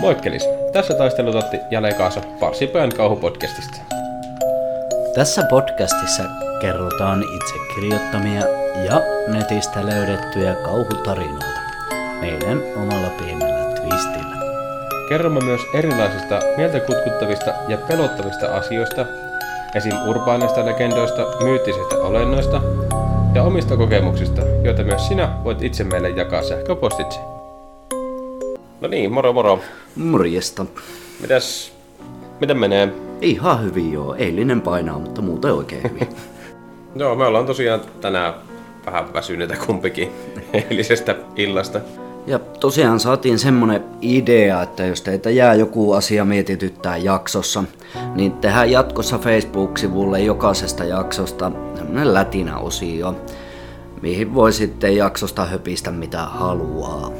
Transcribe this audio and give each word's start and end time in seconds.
Moikkelis! 0.00 0.48
Tässä 0.72 0.94
taistelutotti 0.94 1.56
jälleen 1.70 1.94
kanssa 1.94 2.20
Parsipään 2.40 2.90
kauhupodcastista. 2.96 3.76
Tässä 5.14 5.42
podcastissa 5.50 6.22
kerrotaan 6.60 7.22
itse 7.22 7.54
kirjoittamia 7.74 8.42
ja 8.84 9.00
netistä 9.28 9.86
löydettyjä 9.86 10.54
kauhutarinoita 10.54 11.60
meidän 12.20 12.62
omalla 12.76 13.08
pienellä 13.08 13.74
twistillä. 13.74 14.36
Kerromme 15.08 15.40
myös 15.44 15.60
erilaisista 15.74 16.40
mieltä 16.56 16.80
kutkuttavista 16.80 17.54
ja 17.68 17.78
pelottavista 17.88 18.46
asioista, 18.46 19.06
esim. 19.74 20.08
urbaaneista 20.08 20.66
legendoista, 20.66 21.22
myyttisistä 21.44 21.96
olennoista 21.96 22.60
ja 23.34 23.42
omista 23.42 23.76
kokemuksista, 23.76 24.42
joita 24.62 24.84
myös 24.84 25.08
sinä 25.08 25.28
voit 25.44 25.62
itse 25.62 25.84
meille 25.84 26.10
jakaa 26.10 26.42
sähköpostitse. 26.42 27.35
No 28.80 28.88
niin, 28.88 29.12
moro 29.12 29.32
moro. 29.32 29.60
Morjesta. 29.96 30.66
Mitäs, 31.20 31.72
miten 32.40 32.58
menee? 32.58 32.92
Ihan 33.20 33.64
hyvin 33.64 33.92
joo. 33.92 34.14
Eilinen 34.14 34.60
painaa, 34.60 34.98
mutta 34.98 35.22
muuten 35.22 35.52
oikein 35.52 35.82
hyvin. 35.82 36.08
Joo, 36.96 37.14
me 37.14 37.24
ollaan 37.24 37.46
tosiaan 37.46 37.80
tänään 38.00 38.34
vähän 38.86 39.12
väsyneitä 39.12 39.56
kumpikin 39.66 40.08
eilisestä 40.52 41.16
illasta. 41.36 41.80
Ja 42.26 42.38
tosiaan 42.38 43.00
saatiin 43.00 43.38
semmonen 43.38 43.84
idea, 44.00 44.62
että 44.62 44.86
jos 44.86 45.02
teitä 45.02 45.30
jää 45.30 45.54
joku 45.54 45.92
asia 45.92 46.24
mietityttää 46.24 46.96
jaksossa, 46.96 47.64
niin 48.14 48.32
tehdään 48.32 48.70
jatkossa 48.70 49.18
Facebook-sivulle 49.18 50.20
jokaisesta 50.20 50.84
jaksosta 50.84 51.52
semmonen 51.74 52.14
lätinä-osio, 52.14 53.14
mihin 54.02 54.34
voi 54.34 54.52
sitten 54.52 54.96
jaksosta 54.96 55.44
höpistä 55.44 55.90
mitä 55.90 56.24
haluaa. 56.24 57.10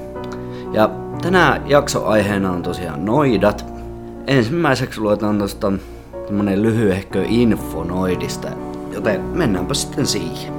Ja 0.72 0.90
tänään 1.22 1.70
jaksoaiheena 1.70 2.52
on 2.52 2.62
tosiaan 2.62 3.04
noidat. 3.04 3.66
Ensimmäiseksi 4.26 5.00
luetaan 5.00 5.38
tosta 5.38 5.72
tämmönen 6.26 6.62
lyhyehkö 6.62 7.24
info 7.28 7.84
noidista, 7.84 8.48
joten 8.92 9.20
mennäänpä 9.20 9.74
sitten 9.74 10.06
siihen. 10.06 10.54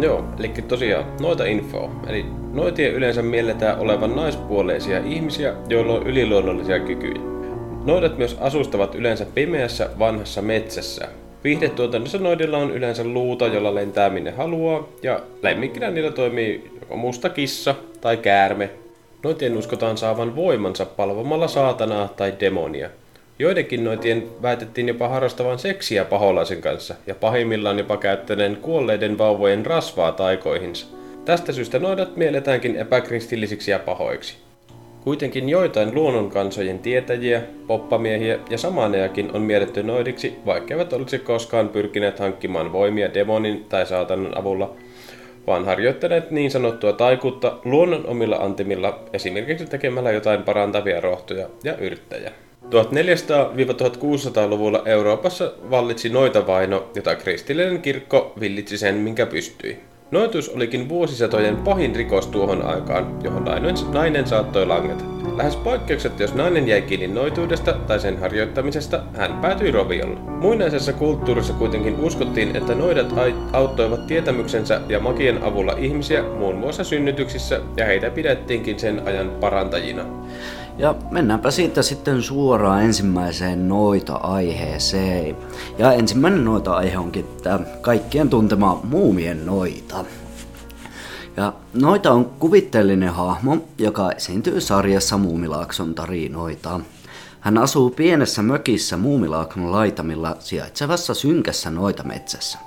Joo, 0.00 0.24
eli 0.38 0.48
tosiaan 0.48 1.04
noita 1.20 1.44
info. 1.44 1.90
Eli 2.06 2.26
noitien 2.52 2.94
yleensä 2.94 3.22
mielletään 3.22 3.78
olevan 3.78 4.16
naispuoleisia 4.16 4.98
ihmisiä, 4.98 5.54
joilla 5.68 5.92
on 5.92 6.06
yliluonnollisia 6.06 6.80
kykyjä. 6.80 7.20
Noidat 7.84 8.18
myös 8.18 8.36
asustavat 8.40 8.94
yleensä 8.94 9.26
pimeässä 9.34 9.90
vanhassa 9.98 10.42
metsässä. 10.42 11.08
Viihdetuotannossa 11.44 12.18
noidilla 12.18 12.58
on 12.58 12.70
yleensä 12.70 13.04
luuta, 13.04 13.46
jolla 13.46 13.74
lentää 13.74 14.10
minne 14.10 14.30
haluaa, 14.30 14.88
ja 15.02 15.20
lemmikkinä 15.42 15.90
niillä 15.90 16.12
toimii 16.12 16.70
joko 16.80 16.96
musta 16.96 17.28
kissa 17.28 17.74
tai 18.00 18.16
käärme. 18.16 18.70
Noitien 19.26 19.56
uskotaan 19.56 19.98
saavan 19.98 20.36
voimansa 20.36 20.86
palvomalla 20.86 21.48
saatanaa 21.48 22.08
tai 22.08 22.34
demonia. 22.40 22.90
Joidenkin 23.38 23.84
noitien 23.84 24.26
väitettiin 24.42 24.88
jopa 24.88 25.08
harrastavan 25.08 25.58
seksiä 25.58 26.04
paholaisen 26.04 26.60
kanssa 26.60 26.94
ja 27.06 27.14
pahimmillaan 27.14 27.78
jopa 27.78 27.96
käyttäneen 27.96 28.56
kuolleiden 28.56 29.18
vauvojen 29.18 29.66
rasvaa 29.66 30.12
taikoihinsa. 30.12 30.86
Tästä 31.24 31.52
syystä 31.52 31.78
noidat 31.78 32.16
mielletäänkin 32.16 32.76
epäkristillisiksi 32.76 33.70
ja 33.70 33.78
pahoiksi. 33.78 34.36
Kuitenkin 35.04 35.48
joitain 35.48 35.94
luonnonkansojen 35.94 36.78
tietäjiä, 36.78 37.42
poppamiehiä 37.66 38.38
ja 38.50 38.58
samaneakin 38.58 39.30
on 39.32 39.42
mielletty 39.42 39.82
noidiksi, 39.82 40.36
vaikkeivat 40.46 40.92
olisi 40.92 41.18
koskaan 41.18 41.68
pyrkineet 41.68 42.18
hankkimaan 42.18 42.72
voimia 42.72 43.14
demonin 43.14 43.64
tai 43.68 43.86
saatanan 43.86 44.38
avulla, 44.38 44.76
vaan 45.46 45.64
harjoittaneet 45.64 46.30
niin 46.30 46.50
sanottua 46.50 46.92
taikuutta 46.92 47.58
luonnon 47.64 48.06
omilla 48.06 48.36
antimilla, 48.36 49.00
esimerkiksi 49.12 49.66
tekemällä 49.66 50.12
jotain 50.12 50.42
parantavia 50.42 51.00
rohtoja 51.00 51.48
ja 51.64 51.76
yrttejä. 51.76 52.32
1400-1600-luvulla 52.64 54.82
Euroopassa 54.84 55.52
vallitsi 55.70 56.08
noitavaino, 56.08 56.90
jota 56.94 57.14
kristillinen 57.14 57.82
kirkko 57.82 58.32
villitsi 58.40 58.78
sen, 58.78 58.94
minkä 58.94 59.26
pystyi. 59.26 59.80
Noituus 60.10 60.48
olikin 60.48 60.88
vuosisatojen 60.88 61.56
pahin 61.56 61.96
rikos 61.96 62.26
tuohon 62.26 62.62
aikaan, 62.62 63.24
johon 63.24 63.44
nainen, 63.44 63.74
nainen 63.92 64.26
saattoi 64.26 64.66
langeta. 64.66 65.04
Lähes 65.36 65.56
poikkeukset, 65.56 66.20
jos 66.20 66.34
nainen 66.34 66.68
jäi 66.68 66.82
kiinni 66.82 67.08
noituudesta 67.08 67.72
tai 67.72 68.00
sen 68.00 68.20
harjoittamisesta, 68.20 69.02
hän 69.16 69.32
päätyi 69.32 69.70
roviolle. 69.70 70.20
Muinaisessa 70.20 70.92
kulttuurissa 70.92 71.52
kuitenkin 71.52 72.00
uskottiin, 72.00 72.56
että 72.56 72.74
noidat 72.74 73.14
auttoivat 73.52 74.06
tietämyksensä 74.06 74.80
ja 74.88 75.00
magien 75.00 75.44
avulla 75.44 75.74
ihmisiä 75.78 76.22
muun 76.22 76.56
muassa 76.56 76.84
synnytyksissä, 76.84 77.60
ja 77.76 77.86
heitä 77.86 78.10
pidettiinkin 78.10 78.78
sen 78.78 79.02
ajan 79.06 79.30
parantajina. 79.40 80.04
Ja 80.78 80.94
mennäänpä 81.10 81.50
siitä 81.50 81.82
sitten 81.82 82.22
suoraan 82.22 82.82
ensimmäiseen 82.82 83.68
noita-aiheeseen. 83.68 85.36
Ja 85.78 85.92
ensimmäinen 85.92 86.44
noita-aihe 86.44 86.98
onkin 86.98 87.26
tämä 87.42 87.58
kaikkien 87.80 88.30
tuntema 88.30 88.80
muumien 88.84 89.46
noita. 89.46 90.04
Ja 91.36 91.52
noita 91.74 92.12
on 92.12 92.24
kuvitteellinen 92.24 93.08
hahmo, 93.08 93.56
joka 93.78 94.12
esiintyy 94.12 94.60
sarjassa 94.60 95.18
Muumilaakson 95.18 95.94
tarinoita. 95.94 96.80
Hän 97.40 97.58
asuu 97.58 97.90
pienessä 97.90 98.42
mökissä 98.42 98.96
Muumilaakson 98.96 99.72
laitamilla 99.72 100.36
sijaitsevassa 100.38 101.14
synkässä 101.14 101.70
noitametsässä. 101.70 102.58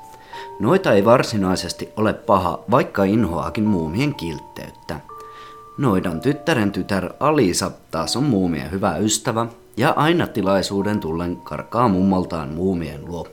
Noita 0.59 0.93
ei 0.93 1.05
varsinaisesti 1.05 1.89
ole 1.97 2.13
paha, 2.13 2.59
vaikka 2.71 3.03
inhoakin 3.03 3.63
muumien 3.63 4.15
kiltteyttä. 4.15 4.99
Noidan 5.79 6.21
tyttären 6.21 6.71
tytär 6.71 7.09
Alisa 7.19 7.71
taas 7.91 8.15
on 8.15 8.23
muumien 8.23 8.71
hyvä 8.71 8.97
ystävä 8.97 9.47
ja 9.77 9.93
aina 9.95 10.27
tilaisuuden 10.27 10.99
tullen 10.99 11.37
karkaa 11.37 11.87
mummaltaan 11.87 12.49
muumien 12.49 13.05
luo. 13.05 13.27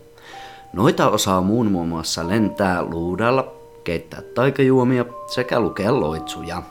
Noita 0.73 1.11
osaa 1.11 1.41
muun 1.41 1.89
muassa 1.89 2.29
lentää 2.29 2.83
luudalla, 2.83 3.53
keittää 3.85 4.23
taikajuomia 4.35 5.05
sekä 5.35 5.61
lukea 5.61 6.01
loitsuja. 6.01 6.63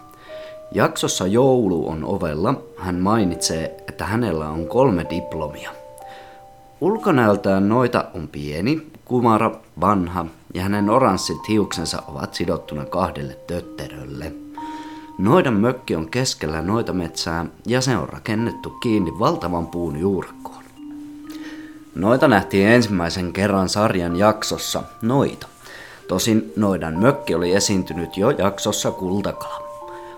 Jaksossa 0.72 1.28
Joulu 1.28 1.90
on 1.90 2.04
ovella. 2.04 2.62
Hän 2.78 2.96
mainitsee, 2.96 3.84
että 3.88 4.06
hänellä 4.06 4.50
on 4.50 4.68
kolme 4.68 5.06
diplomia. 5.10 5.70
Ulkonäöltään 6.82 7.70
noita 7.70 8.06
on 8.14 8.28
pieni, 8.28 8.88
kumara, 9.06 9.52
vanha 9.82 10.26
ja 10.54 10.64
hänen 10.64 10.90
oranssit 10.90 11.50
hiuksensa 11.50 12.04
ovat 12.08 12.34
sidottuna 12.34 12.86
kahdelle 12.86 13.38
tötterölle. 13.48 14.45
Noidan 15.18 15.54
mökki 15.54 15.96
on 15.96 16.10
keskellä 16.10 16.62
noita 16.62 16.94
metsää 16.94 17.46
ja 17.68 17.82
se 17.82 17.98
on 17.98 18.10
rakennettu 18.10 18.70
kiinni 18.70 19.20
valtavan 19.20 19.68
puun 19.68 20.00
juurakkoon. 20.00 20.64
Noita 21.96 22.28
nähtiin 22.28 22.68
ensimmäisen 22.68 23.34
kerran 23.34 23.70
sarjan 23.70 24.16
jaksossa 24.16 24.84
Noita. 25.02 25.48
Tosin 26.08 26.54
noidan 26.56 27.00
mökki 27.00 27.36
oli 27.36 27.54
esiintynyt 27.54 28.18
jo 28.18 28.30
jaksossa 28.30 28.92
Kultakala. 28.92 29.66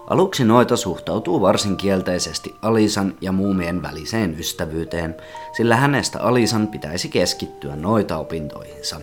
Aluksi 0.10 0.46
noita 0.46 0.78
suhtautuu 0.78 1.42
varsin 1.42 1.78
kielteisesti 1.78 2.56
Alisan 2.62 3.14
ja 3.22 3.32
muumien 3.32 3.82
väliseen 3.82 4.40
ystävyyteen, 4.40 5.16
sillä 5.58 5.76
hänestä 5.76 6.20
Alisan 6.22 6.68
pitäisi 6.68 7.10
keskittyä 7.10 7.76
noita 7.76 8.18
opintoihinsa. 8.18 9.02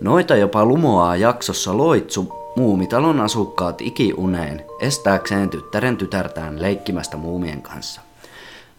Noita 0.00 0.36
jopa 0.36 0.64
lumoaa 0.64 1.16
jaksossa 1.16 1.76
loitsu 1.76 2.45
muumitalon 2.56 3.20
asukkaat 3.20 3.80
ikiuneen 3.80 4.64
estääkseen 4.80 5.50
tyttären 5.50 5.96
tytärtään 5.96 6.62
leikkimästä 6.62 7.16
muumien 7.16 7.62
kanssa. 7.62 8.00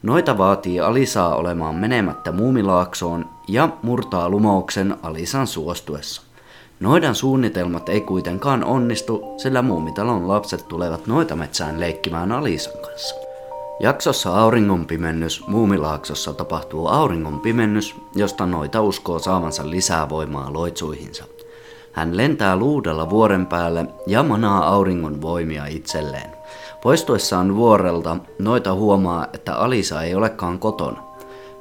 Noita 0.04 0.38
vaatii 0.38 0.80
Alisaa 0.80 1.36
olemaan 1.36 1.76
menemättä 1.76 2.32
muumilaaksoon 2.32 3.30
ja 3.48 3.70
murtaa 3.84 4.30
lumouksen 4.30 4.98
Alisan 5.04 5.48
suostuessa. 5.48 6.22
Noidan 6.80 7.16
suunnitelmat 7.16 7.90
ei 7.90 8.02
kuitenkaan 8.02 8.64
onnistu, 8.64 9.24
sillä 9.38 9.62
muumitalon 9.62 10.28
lapset 10.28 10.68
tulevat 10.68 11.08
noitametsään 11.08 11.80
leikkimään 11.80 12.32
Alisan 12.32 12.82
kanssa. 12.82 13.16
Jaksossa 13.80 14.40
Auringonpimennys 14.40 15.48
Muumilaaksossa 15.48 16.34
tapahtuu 16.34 16.88
auringonpimennys, 16.88 17.96
josta 18.16 18.46
noita 18.46 18.82
uskoo 18.82 19.20
saavansa 19.20 19.70
lisää 19.70 20.10
voimaa 20.10 20.54
loitsuihinsa. 20.54 21.24
Hän 21.98 22.18
lentää 22.18 22.56
luudella 22.56 23.10
vuoren 23.10 23.46
päälle 23.46 23.86
ja 24.08 24.24
manaa 24.24 24.68
auringon 24.68 25.22
voimia 25.22 25.66
itselleen. 25.66 26.30
Poistuessaan 26.84 27.56
vuorelta 27.56 28.18
noita 28.40 28.74
huomaa, 28.74 29.28
että 29.34 29.56
Alisa 29.56 30.04
ei 30.04 30.16
olekaan 30.16 30.60
kotona. 30.60 31.04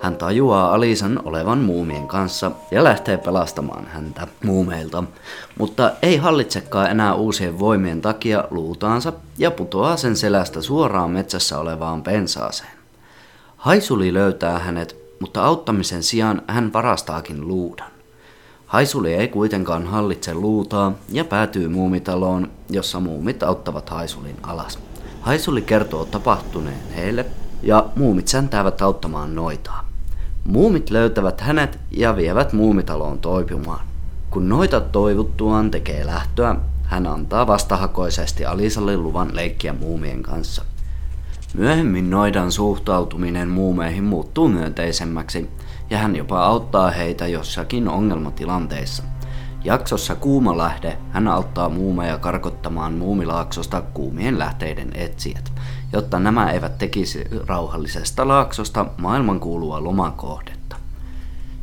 Hän 0.01 0.17
tajuaa 0.17 0.75
Alisan 0.75 1.21
olevan 1.25 1.59
muumien 1.59 2.09
kanssa 2.09 2.51
ja 2.71 2.85
lähtee 2.85 3.17
pelastamaan 3.17 3.87
häntä 3.87 4.27
muumeilta, 4.45 5.05
mutta 5.59 5.91
ei 6.03 6.17
hallitsekaan 6.17 6.91
enää 6.91 7.15
uusien 7.15 7.59
voimien 7.59 8.01
takia 8.01 8.45
luutaansa 8.51 9.13
ja 9.39 9.51
putoaa 9.51 9.97
sen 9.97 10.17
selästä 10.17 10.63
suoraan 10.63 11.11
metsässä 11.11 11.59
olevaan 11.59 12.03
pensaaseen. 12.03 12.73
Haisuli 13.57 14.15
löytää 14.15 14.59
hänet, 14.59 14.97
mutta 15.21 15.45
auttamisen 15.45 16.03
sijaan 16.03 16.43
hän 16.47 16.73
varastaakin 16.73 17.49
luudan. 17.49 17.96
Haisuli 18.67 19.15
ei 19.15 19.29
kuitenkaan 19.29 19.87
hallitse 19.87 20.35
luutaa 20.35 20.93
ja 21.13 21.25
päätyy 21.25 21.69
muumitaloon, 21.69 22.51
jossa 22.71 23.01
muumit 23.01 23.43
auttavat 23.43 23.91
Haisulin 23.91 24.37
alas. 24.43 24.79
Haisuli 25.21 25.63
kertoo 25.63 26.05
tapahtuneen 26.05 26.93
heille 26.97 27.27
ja 27.63 27.87
muumit 27.97 28.29
säntäävät 28.29 28.83
auttamaan 28.83 29.35
noitaa. 29.35 29.89
Muumit 30.45 30.91
löytävät 30.91 31.41
hänet 31.41 31.79
ja 31.91 32.17
vievät 32.17 32.53
muumitaloon 32.53 33.19
toipumaan. 33.19 33.87
Kun 34.31 34.49
noita 34.49 34.81
toivuttuaan 34.81 35.71
tekee 35.71 36.07
lähtöä, 36.07 36.57
hän 36.83 37.07
antaa 37.07 37.47
vastahakoisesti 37.47 38.45
Alisalle 38.45 38.97
luvan 38.97 39.37
leikkiä 39.37 39.73
muumien 39.73 40.23
kanssa. 40.23 40.65
Myöhemmin 41.55 42.11
noidan 42.11 42.53
suhtautuminen 42.53 43.49
muumeihin 43.49 44.05
muuttuu 44.05 44.49
myönteisemmäksi 44.49 45.51
ja 45.91 45.99
hän 45.99 46.17
jopa 46.17 46.45
auttaa 46.45 46.91
heitä 46.91 47.27
jossakin 47.27 47.89
ongelmatilanteissa. 47.89 49.03
Jaksossa 49.65 50.15
Kuuma 50.15 50.59
lähde 50.59 50.99
hän 51.11 51.29
auttaa 51.29 51.69
muumeja 51.69 52.19
karkottamaan 52.19 52.93
muumilaaksosta 52.93 53.81
kuumien 53.81 54.39
lähteiden 54.39 54.91
etsijät, 54.95 55.53
jotta 55.93 56.19
nämä 56.19 56.51
eivät 56.51 56.79
tekisi 56.79 57.25
rauhallisesta 57.47 58.29
laaksosta 58.29 58.87
maailmankuulua 58.99 59.85
lomakohdetta. 59.85 60.77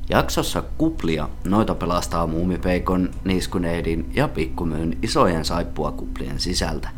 Jaksossa 0.09 0.63
Kuplia 0.77 1.29
noita 1.47 1.75
pelastaa 1.75 2.27
muumipeikon, 2.27 3.09
niskuneidin 3.23 4.11
ja 4.13 4.27
pikkumyyn 4.27 4.97
isojen 5.01 5.45
saippua 5.45 5.91
kuplien 5.91 6.39
sisältä. 6.39 6.89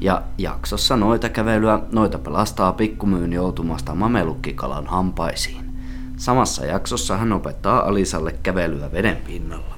Ja 0.00 0.22
jaksossa 0.38 0.96
noita 0.96 1.28
kävelyä 1.28 1.80
noita 1.92 2.18
pelastaa 2.18 2.72
pikkumyyn 2.72 3.32
joutumasta 3.32 3.94
mamelukkikalan 3.94 4.86
hampaisiin. 4.86 5.67
Samassa 6.18 6.66
jaksossa 6.66 7.16
hän 7.16 7.32
opettaa 7.32 7.88
Alisalle 7.88 8.34
kävelyä 8.42 8.92
veden 8.92 9.16
pinnalla. 9.16 9.74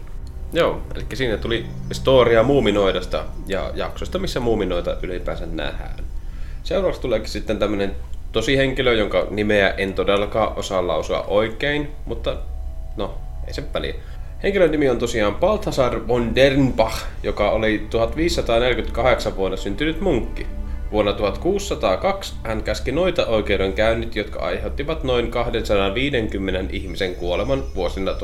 Joo, 0.52 0.81
eli 0.94 1.04
siinä 1.14 1.37
tuli 1.37 1.66
storia 1.92 2.42
muuminoidasta 2.42 3.25
ja 3.46 3.70
jaksosta, 3.75 4.19
missä 4.19 4.40
muuminoita 4.40 4.96
ylipäänsä 5.02 5.46
nähdään. 5.46 6.04
Seuraavaksi 6.62 7.00
tuleekin 7.00 7.28
sitten 7.28 7.58
tämmönen 7.58 7.96
tosi 8.32 8.56
henkilö, 8.56 8.94
jonka 8.94 9.26
nimeä 9.31 9.70
en 9.70 9.94
todellakaan 9.94 10.52
osaa 10.56 10.87
lausua 10.87 11.22
oikein, 11.22 11.88
mutta 12.06 12.37
no, 12.96 13.14
ei 13.46 13.54
se 13.54 13.64
väliä. 13.75 13.94
Henkilön 14.43 14.70
nimi 14.70 14.88
on 14.88 14.98
tosiaan 14.98 15.34
Balthasar 15.34 16.08
von 16.08 16.34
Dernbach, 16.34 17.04
joka 17.22 17.50
oli 17.50 17.86
1548 17.90 19.36
vuonna 19.36 19.56
syntynyt 19.56 20.00
munkki. 20.00 20.46
Vuonna 20.92 21.12
1602 21.12 22.34
hän 22.44 22.62
käski 22.62 22.92
noita 22.92 23.26
oikeudenkäynnit, 23.26 24.16
jotka 24.16 24.40
aiheuttivat 24.40 25.04
noin 25.04 25.31
250 25.31 26.75
ihmisen 26.75 27.14
kuoleman 27.14 27.62
vuosina 27.75 28.12
1602-1605. 28.12 28.16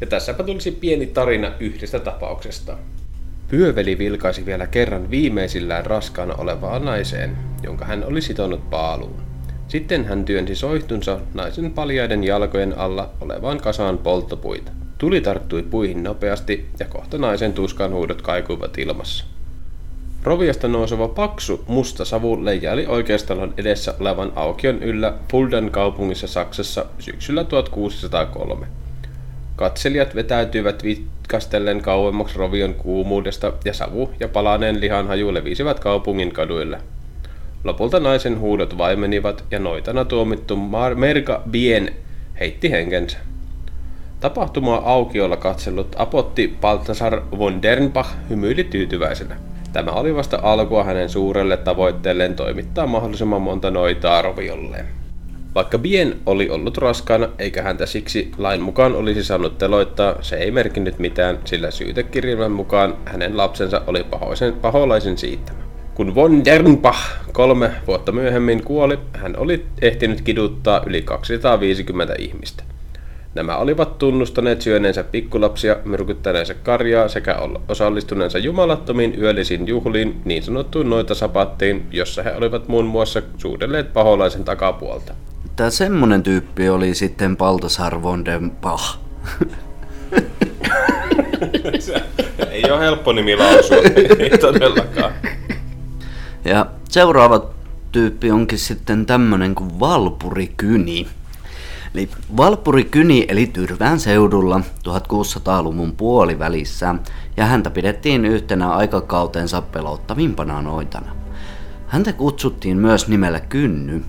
Ja 0.00 0.06
tässäpä 0.06 0.42
tulisi 0.42 0.70
pieni 0.70 1.06
tarina 1.06 1.52
yhdestä 1.60 1.98
tapauksesta. 1.98 2.78
Pyöveli 3.48 3.98
vilkaisi 3.98 4.46
vielä 4.46 4.66
kerran 4.66 5.10
viimeisillään 5.10 5.86
raskaana 5.86 6.34
olevaan 6.34 6.84
naiseen, 6.84 7.36
jonka 7.62 7.84
hän 7.84 8.04
oli 8.04 8.20
sitonut 8.22 8.70
paaluun. 8.70 9.22
Sitten 9.68 10.04
hän 10.04 10.24
työnsi 10.24 10.54
soihtunsa 10.54 11.20
naisen 11.34 11.70
paljaiden 11.70 12.24
jalkojen 12.24 12.78
alla 12.78 13.10
olevaan 13.20 13.58
kasaan 13.58 13.98
polttopuita. 13.98 14.72
Tuli 14.98 15.20
tarttui 15.20 15.62
puihin 15.62 16.02
nopeasti 16.02 16.66
ja 16.78 16.86
kohta 16.86 17.18
naisen 17.18 17.52
tuskan 17.52 17.92
huudot 17.92 18.22
kaikuivat 18.22 18.78
ilmassa. 18.78 19.24
Roviasta 20.22 20.68
nouseva 20.68 21.08
paksu 21.08 21.64
musta 21.68 22.04
savu 22.04 22.44
leijaili 22.44 22.86
oikeastalon 22.86 23.54
edessä 23.56 23.94
olevan 24.00 24.32
aukion 24.36 24.82
yllä 24.82 25.14
Fuldan 25.30 25.70
kaupungissa 25.70 26.26
Saksassa 26.26 26.86
syksyllä 26.98 27.44
1603. 27.44 28.66
Katselijat 29.56 30.14
vetäytyivät 30.14 30.82
vitkastellen 30.84 31.82
kauemmaksi 31.82 32.38
rovion 32.38 32.74
kuumuudesta 32.74 33.52
ja 33.64 33.74
savu 33.74 34.10
ja 34.20 34.28
palaneen 34.28 34.80
lihan 34.80 35.06
haju 35.06 35.34
levisivät 35.34 35.80
kaupungin 35.80 36.32
kaduille. 36.32 36.78
Lopulta 37.64 38.00
naisen 38.00 38.40
huudot 38.40 38.78
vaimenivat 38.78 39.44
ja 39.50 39.58
noitana 39.58 40.04
tuomittu 40.04 40.56
Merga 40.96 41.42
Bien 41.50 41.92
heitti 42.40 42.70
henkensä. 42.70 43.18
Tapahtumaa 44.20 44.92
aukiolla 44.92 45.36
katsellut 45.36 45.96
apotti 45.98 46.56
Baltasar 46.60 47.22
von 47.38 47.62
Dernbach 47.62 48.10
hymyili 48.30 48.64
tyytyväisenä. 48.64 49.36
Tämä 49.72 49.90
oli 49.90 50.14
vasta 50.14 50.38
alkua 50.42 50.84
hänen 50.84 51.08
suurelle 51.08 51.56
tavoitteelleen 51.56 52.34
toimittaa 52.34 52.86
mahdollisimman 52.86 53.42
monta 53.42 53.70
noitaa 53.70 54.22
roviolleen. 54.22 54.86
Vaikka 55.54 55.78
Bien 55.78 56.16
oli 56.26 56.50
ollut 56.50 56.78
raskaana 56.78 57.28
eikä 57.38 57.62
häntä 57.62 57.86
siksi 57.86 58.30
lain 58.38 58.62
mukaan 58.62 58.94
olisi 58.94 59.24
saanut 59.24 59.58
teloittaa, 59.58 60.22
se 60.22 60.36
ei 60.36 60.50
merkinnyt 60.50 60.98
mitään, 60.98 61.38
sillä 61.44 61.70
syytekirjelmän 61.70 62.52
mukaan 62.52 62.96
hänen 63.04 63.36
lapsensa 63.36 63.82
oli 63.86 64.04
pahoisen, 64.04 64.52
paholaisen 64.52 65.18
siittämä. 65.18 65.58
Kun 65.94 66.14
von 66.14 66.44
Dernbach 66.44 66.98
kolme 67.32 67.70
vuotta 67.86 68.12
myöhemmin 68.12 68.64
kuoli, 68.64 68.98
hän 69.12 69.36
oli 69.38 69.66
ehtinyt 69.82 70.20
kiduttaa 70.20 70.82
yli 70.86 71.02
250 71.02 72.14
ihmistä. 72.18 72.75
Nämä 73.36 73.56
olivat 73.56 73.98
tunnustaneet 73.98 74.62
syöneensä 74.62 75.04
pikkulapsia, 75.04 75.76
myrkyttäneensä 75.84 76.54
karjaa 76.54 77.08
sekä 77.08 77.36
osallistuneensa 77.68 78.38
jumalattomiin 78.38 79.20
yöllisiin 79.20 79.66
juhliin, 79.66 80.20
niin 80.24 80.42
sanottuun 80.42 80.90
noita 80.90 81.14
sapattiin, 81.14 81.86
jossa 81.90 82.22
he 82.22 82.34
olivat 82.34 82.68
muun 82.68 82.84
muassa 82.84 83.22
suudelleet 83.38 83.92
paholaisen 83.92 84.44
takapuolta. 84.44 85.14
Tämä 85.56 85.70
semmonen 85.70 86.22
tyyppi 86.22 86.68
oli 86.68 86.94
sitten 86.94 87.36
Baltasar 87.36 88.02
von 88.02 88.24
den 88.24 88.50
Bach. 88.50 88.98
ei 92.50 92.70
ole 92.70 92.80
helppo 92.80 93.12
nimi 93.12 93.36
lausua, 93.36 93.76
ei 94.18 94.38
todellakaan. 94.38 95.12
Ja 96.44 96.66
seuraava 96.88 97.50
tyyppi 97.92 98.30
onkin 98.30 98.58
sitten 98.58 99.06
tämmönen 99.06 99.54
kuin 99.54 99.80
Valpuri 99.80 100.52
Kyni. 100.56 101.06
Eli 101.96 102.08
Valpuri 102.36 102.84
Kyni 102.84 103.24
eli 103.28 103.46
Tyrvään 103.46 104.00
seudulla 104.00 104.60
1600-luvun 104.88 105.92
puolivälissä 105.92 106.94
ja 107.36 107.46
häntä 107.46 107.70
pidettiin 107.70 108.24
yhtenä 108.24 108.70
aikakautensa 108.70 109.62
pelottavimpana 109.62 110.62
noitana. 110.62 111.16
Häntä 111.86 112.12
kutsuttiin 112.12 112.76
myös 112.76 113.08
nimellä 113.08 113.40
Kynny. 113.40 114.04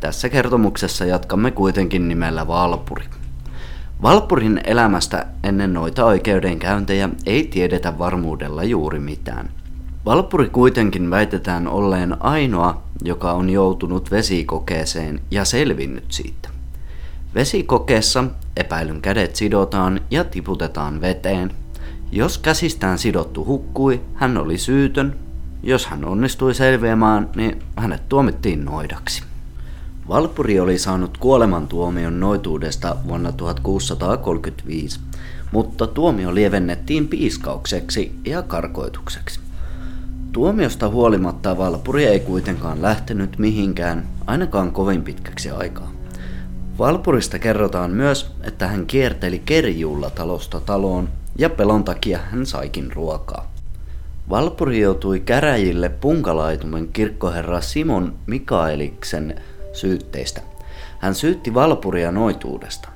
Tässä 0.00 0.28
kertomuksessa 0.28 1.04
jatkamme 1.04 1.50
kuitenkin 1.50 2.08
nimellä 2.08 2.46
Valpuri. 2.46 3.04
Valpurin 4.02 4.60
elämästä 4.64 5.26
ennen 5.42 5.74
noita 5.74 6.04
oikeudenkäyntejä 6.04 7.08
ei 7.26 7.46
tiedetä 7.46 7.98
varmuudella 7.98 8.64
juuri 8.64 8.98
mitään. 8.98 9.50
Valpuri 10.04 10.48
kuitenkin 10.48 11.10
väitetään 11.10 11.68
olleen 11.68 12.22
ainoa, 12.22 12.82
joka 13.04 13.32
on 13.32 13.50
joutunut 13.50 14.10
vesikokeeseen 14.10 15.20
ja 15.30 15.44
selvinnyt 15.44 16.04
siitä. 16.08 16.51
Vesikokeessa 17.34 18.24
epäilyn 18.56 19.02
kädet 19.02 19.36
sidotaan 19.36 20.00
ja 20.10 20.24
tiputetaan 20.24 21.00
veteen. 21.00 21.50
Jos 22.12 22.38
käsistään 22.38 22.98
sidottu 22.98 23.44
hukkui, 23.44 24.00
hän 24.14 24.38
oli 24.38 24.58
syytön. 24.58 25.16
Jos 25.62 25.86
hän 25.86 26.04
onnistui 26.04 26.54
selviämään, 26.54 27.30
niin 27.36 27.62
hänet 27.76 28.08
tuomittiin 28.08 28.64
noidaksi. 28.64 29.22
Valpuri 30.08 30.60
oli 30.60 30.78
saanut 30.78 31.18
kuolemantuomion 31.18 32.20
noituudesta 32.20 32.96
vuonna 33.06 33.32
1635, 33.32 35.00
mutta 35.52 35.86
tuomio 35.86 36.34
lievennettiin 36.34 37.08
piiskaukseksi 37.08 38.14
ja 38.24 38.42
karkoitukseksi. 38.42 39.40
Tuomiosta 40.32 40.88
huolimatta 40.88 41.58
Valpuri 41.58 42.04
ei 42.04 42.20
kuitenkaan 42.20 42.82
lähtenyt 42.82 43.38
mihinkään, 43.38 44.08
ainakaan 44.26 44.72
kovin 44.72 45.02
pitkäksi 45.02 45.50
aikaa. 45.50 46.01
Valpurista 46.82 47.38
kerrotaan 47.38 47.90
myös, 47.90 48.30
että 48.44 48.68
hän 48.68 48.86
kierteli 48.86 49.42
kerjuulla 49.44 50.10
talosta 50.10 50.60
taloon 50.60 51.08
ja 51.38 51.50
pelon 51.50 51.84
takia 51.84 52.18
hän 52.18 52.46
saikin 52.46 52.92
ruokaa. 52.92 53.52
Valpuri 54.30 54.80
joutui 54.80 55.20
käräjille 55.20 55.88
punkalaitumen 55.88 56.88
kirkkoherra 56.92 57.60
Simon 57.60 58.14
Mikaeliksen 58.26 59.42
syytteistä. 59.72 60.40
Hän 60.98 61.14
syytti 61.14 61.54
Valpuria 61.54 62.12
noituudesta. 62.12 62.88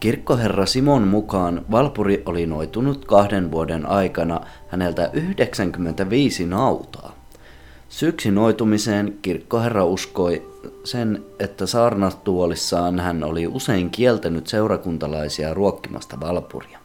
Kirkkoherra 0.00 0.66
Simon 0.66 1.08
mukaan 1.08 1.64
Valpuri 1.70 2.22
oli 2.26 2.46
noitunut 2.46 3.04
kahden 3.04 3.50
vuoden 3.50 3.86
aikana 3.86 4.40
häneltä 4.68 5.10
95 5.12 6.46
nautaa. 6.46 7.12
Syksy 7.88 8.30
noitumiseen 8.30 9.18
kirkkoherra 9.22 9.84
uskoi 9.84 10.55
sen, 10.86 11.24
että 11.38 11.66
saarnastuolissaan 11.66 13.00
hän 13.00 13.24
oli 13.24 13.46
usein 13.46 13.90
kieltänyt 13.90 14.46
seurakuntalaisia 14.46 15.54
ruokkimasta 15.54 16.20
valpuria. 16.20 16.78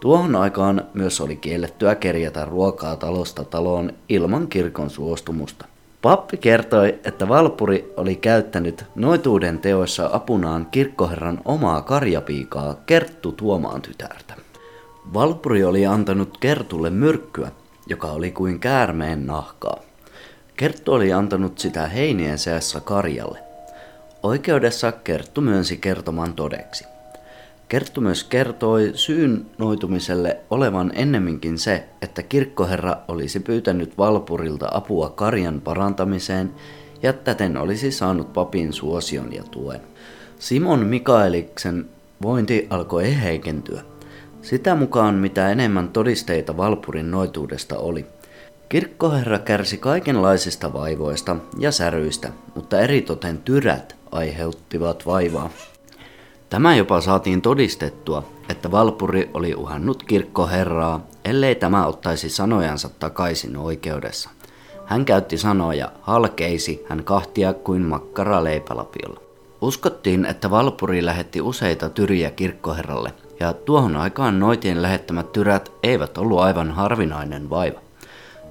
Tuohon 0.00 0.36
aikaan 0.36 0.84
myös 0.94 1.20
oli 1.20 1.36
kiellettyä 1.36 1.94
kerjätä 1.94 2.44
ruokaa 2.44 2.96
talosta 2.96 3.44
taloon 3.44 3.92
ilman 4.08 4.48
kirkon 4.48 4.90
suostumusta. 4.90 5.66
Pappi 6.02 6.36
kertoi, 6.36 6.98
että 7.04 7.28
Valpuri 7.28 7.92
oli 7.96 8.16
käyttänyt 8.16 8.84
noituuden 8.94 9.58
teoissa 9.58 10.10
apunaan 10.12 10.66
kirkkoherran 10.70 11.40
omaa 11.44 11.82
karjapiikaa 11.82 12.74
Kerttu 12.86 13.32
Tuomaan 13.32 13.82
tytärtä. 13.82 14.34
Valpuri 15.14 15.64
oli 15.64 15.86
antanut 15.86 16.38
Kertulle 16.38 16.90
myrkkyä, 16.90 17.50
joka 17.86 18.06
oli 18.06 18.30
kuin 18.30 18.60
käärmeen 18.60 19.26
nahkaa. 19.26 19.85
Kerttu 20.56 20.92
oli 20.92 21.12
antanut 21.12 21.58
sitä 21.58 21.86
heinien 21.86 22.38
seassa 22.38 22.80
Karjalle. 22.80 23.38
Oikeudessa 24.22 24.92
Kerttu 24.92 25.40
myönsi 25.40 25.76
kertoman 25.76 26.34
todeksi. 26.34 26.84
Kerttu 27.68 28.00
myös 28.00 28.24
kertoi 28.24 28.90
syyn 28.94 29.46
noitumiselle 29.58 30.36
olevan 30.50 30.92
ennemminkin 30.94 31.58
se, 31.58 31.88
että 32.02 32.22
kirkkoherra 32.22 32.96
olisi 33.08 33.40
pyytänyt 33.40 33.98
Valpurilta 33.98 34.68
apua 34.72 35.10
karjan 35.10 35.60
parantamiseen 35.60 36.54
ja 37.02 37.12
täten 37.12 37.56
olisi 37.56 37.92
saanut 37.92 38.32
papin 38.32 38.72
suosion 38.72 39.32
ja 39.32 39.42
tuen. 39.42 39.80
Simon 40.38 40.86
Mikaeliksen 40.86 41.86
vointi 42.22 42.66
alkoi 42.70 43.20
heikentyä. 43.22 43.82
Sitä 44.42 44.74
mukaan 44.74 45.14
mitä 45.14 45.50
enemmän 45.50 45.88
todisteita 45.88 46.56
Valpurin 46.56 47.10
noituudesta 47.10 47.78
oli. 47.78 48.06
Kirkkoherra 48.68 49.38
kärsi 49.38 49.78
kaikenlaisista 49.78 50.72
vaivoista 50.72 51.36
ja 51.58 51.72
säryistä, 51.72 52.28
mutta 52.54 52.80
eritoten 52.80 53.38
tyrät 53.38 53.96
aiheuttivat 54.12 55.06
vaivaa. 55.06 55.50
Tämä 56.50 56.76
jopa 56.76 57.00
saatiin 57.00 57.42
todistettua, 57.42 58.22
että 58.48 58.70
Valpuri 58.70 59.30
oli 59.34 59.54
uhannut 59.54 60.02
kirkkoherraa, 60.02 61.06
ellei 61.24 61.54
tämä 61.54 61.86
ottaisi 61.86 62.28
sanojansa 62.28 62.88
takaisin 62.88 63.56
oikeudessa. 63.56 64.30
Hän 64.86 65.04
käytti 65.04 65.38
sanoja, 65.38 65.92
halkeisi 66.00 66.84
hän 66.88 67.04
kahtia 67.04 67.52
kuin 67.52 67.82
makkara 67.82 68.44
leipälapiolla. 68.44 69.20
Uskottiin, 69.60 70.24
että 70.24 70.50
Valpuri 70.50 71.04
lähetti 71.04 71.40
useita 71.40 71.88
tyriä 71.88 72.30
kirkkoherralle, 72.30 73.12
ja 73.40 73.52
tuohon 73.52 73.96
aikaan 73.96 74.38
noitien 74.38 74.82
lähettämät 74.82 75.32
tyrät 75.32 75.72
eivät 75.82 76.18
ollut 76.18 76.40
aivan 76.40 76.70
harvinainen 76.70 77.50
vaiva. 77.50 77.85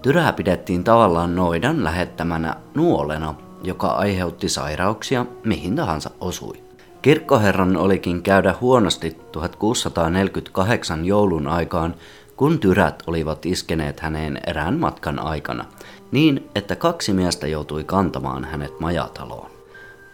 Tyrää 0.06 0.34
pidettiin 0.34 0.84
tavallaan 0.84 1.36
noidan 1.36 1.84
lähettämänä 1.84 2.56
nuolena, 2.76 3.36
joka 3.64 3.88
aiheutti 3.88 4.50
sairauksia 4.50 5.26
mihin 5.44 5.76
tahansa 5.76 6.10
osui. 6.22 6.64
Kirkkoherran 7.02 7.78
olikin 7.78 8.24
käydä 8.24 8.56
huonosti 8.62 9.18
1648 9.32 11.06
joulun 11.06 11.48
aikaan, 11.48 11.96
kun 12.36 12.60
tyrät 12.60 13.04
olivat 13.08 13.46
iskeneet 13.46 14.00
häneen 14.00 14.40
erään 14.48 14.80
matkan 14.80 15.20
aikana, 15.20 15.66
niin 16.12 16.50
että 16.56 16.76
kaksi 16.76 17.14
miestä 17.14 17.48
joutui 17.48 17.84
kantamaan 17.84 18.46
hänet 18.46 18.80
majataloon. 18.80 19.52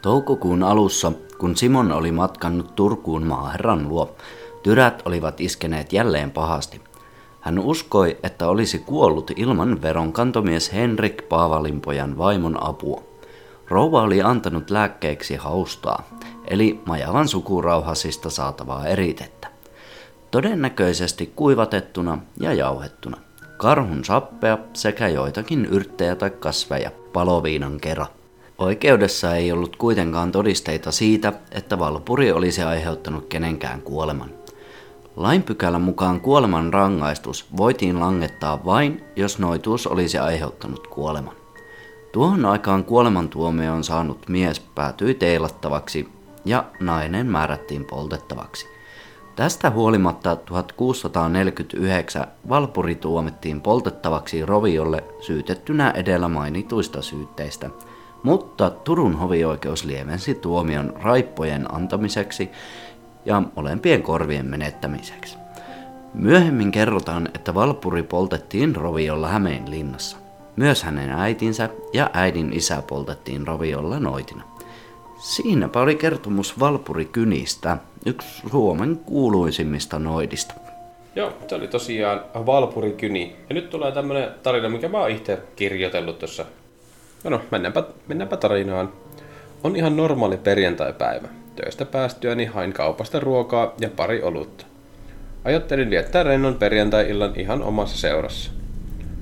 Toukokuun 0.02 0.64
alussa, 0.64 1.12
kun 1.38 1.58
Simon 1.58 1.92
oli 1.92 2.12
matkannut 2.12 2.76
Turkuun 2.76 3.28
maaherran 3.28 3.90
luo, 3.90 4.16
tyrät 4.64 5.02
olivat 5.06 5.42
iskeneet 5.42 5.94
jälleen 5.94 6.32
pahasti. 6.32 6.81
Hän 7.42 7.60
uskoi, 7.60 8.18
että 8.24 8.48
olisi 8.48 8.80
kuollut 8.80 9.32
ilman 9.36 9.82
veronkantomies 9.82 10.74
Henrik 10.74 11.30
Paavalinpojan 11.30 12.18
vaimon 12.18 12.64
apua. 12.64 13.04
Rouva 13.68 14.02
oli 14.02 14.22
antanut 14.22 14.70
lääkkeeksi 14.70 15.36
haustaa, 15.36 16.04
eli 16.48 16.80
majavan 16.86 17.28
sukurauhasista 17.28 18.30
saatavaa 18.30 18.88
eritettä. 18.88 19.48
Todennäköisesti 20.32 21.34
kuivatettuna 21.36 22.18
ja 22.40 22.54
jauhettuna. 22.54 23.18
Karhun 23.58 24.06
sappea 24.06 24.58
sekä 24.74 25.08
joitakin 25.08 25.66
yrttejä 25.66 26.16
tai 26.16 26.30
kasveja 26.30 26.92
paloviinan 27.14 27.80
kera. 27.80 28.06
Oikeudessa 28.58 29.36
ei 29.36 29.52
ollut 29.52 29.76
kuitenkaan 29.76 30.32
todisteita 30.32 30.92
siitä, 30.92 31.34
että 31.52 31.80
Valpuri 31.80 32.32
olisi 32.32 32.62
aiheuttanut 32.62 33.28
kenenkään 33.28 33.82
kuoleman. 33.82 34.41
Lainpykälän 35.16 35.82
mukaan 35.82 36.22
kuoleman 36.22 36.74
rangaistus 36.74 37.46
voitiin 37.58 38.00
langettaa 38.00 38.66
vain, 38.66 39.04
jos 39.16 39.40
noituus 39.40 39.88
olisi 39.88 40.18
aiheuttanut 40.18 40.88
kuoleman. 40.88 41.36
Tuohon 42.12 42.46
aikaan 42.46 42.84
kuolemantuomioon 42.84 43.84
saanut 43.84 44.30
mies 44.30 44.60
päätyi 44.60 45.14
teilattavaksi 45.14 46.10
ja 46.46 46.66
nainen 46.80 47.28
määrättiin 47.28 47.86
poltettavaksi. 47.86 48.68
Tästä 49.36 49.70
huolimatta 49.70 50.36
1649 50.36 52.28
Valpuri 52.50 52.96
tuomittiin 52.96 53.62
poltettavaksi 53.62 54.46
roviolle 54.46 55.04
syytettynä 55.20 55.92
edellä 55.92 56.28
mainituista 56.28 57.02
syytteistä, 57.02 57.70
mutta 58.24 58.70
Turun 58.70 59.16
hovioikeus 59.16 59.86
lievensi 59.86 60.36
tuomion 60.36 60.94
raippojen 61.04 61.76
antamiseksi 61.76 62.50
ja 63.26 63.44
molempien 63.56 64.04
korvien 64.04 64.46
menettämiseksi. 64.46 65.38
Myöhemmin 66.14 66.72
kerrotaan, 66.72 67.30
että 67.36 67.54
Valpuri 67.54 68.04
poltettiin 68.04 68.76
roviolla 68.76 69.28
Hämeenlinnassa. 69.28 70.18
Myös 70.56 70.84
hänen 70.84 71.12
äitinsä 71.12 71.70
ja 71.94 72.10
äidin 72.14 72.54
isä 72.54 72.84
poltettiin 72.88 73.48
roviolla 73.48 74.00
noitina. 74.00 74.44
Siinäpä 75.20 75.82
oli 75.82 75.96
kertomus 75.96 76.60
Valpuri 76.60 77.06
Kynistä, 77.06 77.78
yksi 78.06 78.42
Suomen 78.52 78.98
kuuluisimmista 78.98 80.00
noidista. 80.00 80.54
Joo, 81.16 81.34
se 81.48 81.56
oli 81.56 81.68
tosiaan 81.68 82.22
Valpuri 82.46 82.92
Kyni. 82.92 83.36
Ja 83.50 83.56
nyt 83.56 83.70
tulee 83.70 83.92
tämmönen 83.92 84.30
tarina, 84.44 84.70
mikä 84.70 84.90
mä 84.90 84.98
oon 84.98 85.12
itse 85.12 85.40
kirjoitellut 85.56 86.20
tuossa. 86.20 86.46
No, 87.24 87.30
no 87.30 87.42
mennäänpä, 87.52 87.84
mennäänpä 88.08 88.38
tarinaan. 88.38 88.92
On 89.64 89.76
ihan 89.76 89.98
normaali 89.98 90.38
perjantai-päivä. 90.38 91.28
Töistä 91.56 91.86
päästyäni 91.86 92.46
hain 92.46 92.74
kaupasta 92.74 93.20
ruokaa 93.20 93.74
ja 93.80 93.90
pari 93.96 94.24
olutta. 94.24 94.66
Ajattelin 95.44 95.90
viettää 95.90 96.24
rennon 96.24 96.56
perjantai-illan 96.56 97.34
ihan 97.36 97.64
omassa 97.64 97.98
seurassa. 97.98 98.52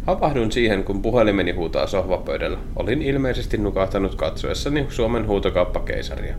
Havahdun 0.08 0.52
siihen, 0.52 0.84
kun 0.84 1.02
puhelimeni 1.02 1.52
huutaa 1.52 1.88
sohvapöydällä. 1.88 2.58
Olin 2.76 3.02
ilmeisesti 3.02 3.58
nukahtanut 3.58 4.16
katsoessani 4.16 4.86
Suomen 4.90 5.28
huutokauppakeisaria. 5.28 6.36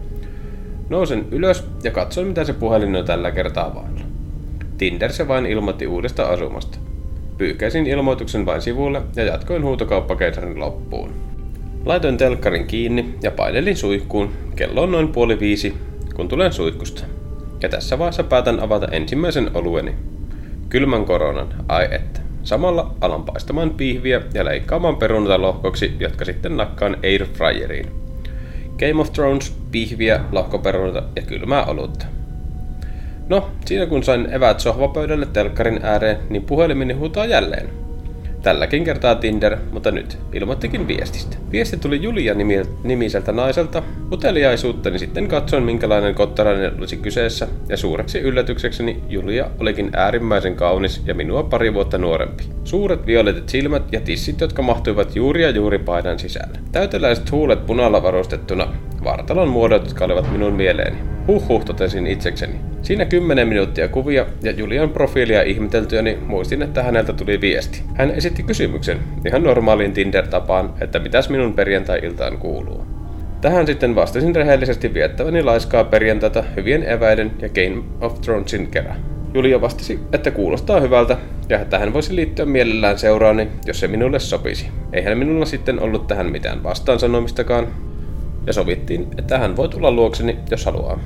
Nousen 0.89 1.27
ylös 1.31 1.65
ja 1.83 1.91
katsoin, 1.91 2.27
mitä 2.27 2.45
se 2.45 2.53
puhelin 2.53 2.97
on 2.97 3.05
tällä 3.05 3.31
kertaa 3.31 3.75
vailla. 3.75 4.01
Tinder 4.79 5.13
se 5.13 5.29
vain 5.29 5.47
ilmoitti 5.47 5.87
uudesta 5.87 6.27
asumasta. 6.27 6.79
Pyykäisin 7.39 7.87
ilmoituksen 7.87 8.47
vain 8.47 8.63
sivulle 8.63 9.03
ja 9.17 9.25
jatkoin 9.25 9.65
huutokauppakeisarin 9.65 10.61
loppuun. 10.61 11.15
Laitoin 11.85 12.17
telkkarin 12.17 12.67
kiinni 12.67 13.15
ja 13.23 13.31
painelin 13.31 13.77
suihkuun. 13.77 14.31
Kello 14.57 14.83
on 14.83 14.93
noin 14.93 15.09
puoli 15.09 15.41
viisi, 15.41 15.75
kun 16.15 16.29
tulen 16.29 16.53
suihkusta. 16.53 17.05
Ja 17.63 17.69
tässä 17.69 17.99
vaiheessa 17.99 18.25
päätän 18.25 18.61
avata 18.61 18.87
ensimmäisen 18.87 19.51
olueni. 19.55 19.95
Kylmän 20.69 21.05
koronan, 21.05 21.49
ai 21.69 21.89
että. 21.91 22.21
Samalla 22.43 22.95
alan 23.01 23.23
paistamaan 23.23 23.71
pihviä 23.71 24.23
ja 24.35 24.45
leikkaamaan 24.45 24.97
perunoita 24.97 25.43
lohkoksi, 25.43 25.97
jotka 26.01 26.25
sitten 26.25 26.57
nakkaan 26.57 26.97
airfryeriin. 27.05 27.87
Game 28.79 29.01
of 29.01 29.13
Thrones, 29.13 29.57
pihviä, 29.71 30.21
lohkoperunoita 30.33 31.03
ja 31.17 31.23
kylmää 31.23 31.65
olutta. 31.65 32.07
No, 33.29 33.51
siinä 33.65 33.87
kun 33.87 34.03
sain 34.03 34.33
eväät 34.33 34.61
sohvapöydälle 34.61 35.27
telkkarin 35.27 35.81
ääreen, 35.83 36.17
niin 36.31 36.45
puhelimeni 36.45 36.95
huutaa 36.95 37.27
jälleen. 37.27 37.69
Tälläkin 38.43 38.85
kertaa 38.85 39.15
Tinder, 39.15 39.57
mutta 39.73 39.91
nyt 39.91 40.19
ilmoittikin 40.33 40.89
viestistä. 40.89 41.37
Viesti 41.53 41.77
tuli 41.77 42.03
Julia 42.03 42.35
nimiseltä 42.85 43.33
naiselta. 43.33 43.83
Uteliaisuuttani 44.13 44.99
sitten 44.99 45.29
katsoin 45.29 45.63
minkälainen 45.63 46.15
kottarainen 46.15 46.79
olisi 46.79 46.97
kyseessä, 46.97 47.49
ja 47.69 47.77
suureksi 47.77 48.19
yllätyksekseni 48.19 49.03
Julia 49.09 49.51
olikin 49.61 49.91
äärimmäisen 49.93 50.57
kaunis 50.57 51.03
ja 51.07 51.15
minua 51.15 51.43
pari 51.43 51.75
vuotta 51.75 51.99
nuorempi. 51.99 52.45
Suuret 52.65 53.07
violetit 53.07 53.49
silmät 53.49 53.93
ja 53.93 54.01
tissit, 54.01 54.41
jotka 54.41 54.63
mahtuivat 54.63 55.17
juuri 55.17 55.43
ja 55.43 55.51
juuri 55.51 55.79
paidan 55.79 56.19
sisälle. 56.19 56.59
Täyteläiset 56.73 57.31
huulet 57.33 57.67
punalla 57.67 58.03
varustettuna, 58.03 58.73
vartalon 59.05 59.49
muodot, 59.49 59.85
jotka 59.85 60.05
olivat 60.05 60.33
minun 60.33 60.53
mieleeni. 60.53 60.97
Huh 61.27 61.49
huh, 61.49 61.65
totesin 61.65 62.07
itsekseni. 62.07 62.55
Siinä 62.83 63.05
kymmenen 63.05 63.49
minuuttia 63.49 63.89
kuvia 63.89 64.27
ja 64.43 64.51
Julian 64.51 64.91
profiilia 64.91 65.43
ihmeteltyäni 65.43 66.19
muistin, 66.27 66.63
että 66.63 66.83
häneltä 66.83 67.13
tuli 67.13 67.41
viesti. 67.41 67.83
Hän 67.95 68.11
esitti 68.11 68.43
kysymyksen, 68.43 68.99
ihan 69.27 69.43
normaaliin 69.43 69.93
Tinder-tapaan, 69.93 70.75
että 70.81 70.99
mitäs 70.99 71.29
minun 71.29 71.53
perjantai-iltaan 71.53 72.39
kuuluu. 72.39 72.85
Tähän 73.41 73.67
sitten 73.67 73.95
vastasin 73.95 74.37
rehellisesti 74.37 74.95
viettäväni 74.95 75.43
laiskaa 75.43 75.85
perjantaita 75.85 76.45
hyvien 76.57 76.83
eväiden 76.83 77.31
ja 77.43 77.49
Game 77.49 77.83
of 78.01 78.21
Thronesin 78.21 78.67
kerran. 78.67 78.97
Julia 79.35 79.61
vastasi, 79.61 79.99
että 80.13 80.31
kuulostaa 80.31 80.81
hyvältä 80.81 81.17
ja 81.49 81.61
että 81.61 81.79
hän 81.79 81.93
voisi 81.93 82.17
liittyä 82.17 82.45
mielellään 82.45 82.99
seuraani, 82.99 83.49
jos 83.67 83.81
se 83.81 83.89
minulle 83.89 84.19
sopisi. 84.19 84.69
Eihän 84.93 85.19
minulla 85.19 85.45
sitten 85.45 85.81
ollut 85.81 86.07
tähän 86.07 86.33
mitään 86.33 86.63
vastaan 86.63 87.01
sanomistakaan, 87.01 87.67
ja 88.51 88.55
sovittiin, 88.55 89.09
että 89.19 89.39
hän 89.39 89.57
voi 89.57 89.69
tulla 89.69 89.93
luokseni, 89.93 90.39
jos 90.51 90.65
haluaa. 90.65 91.01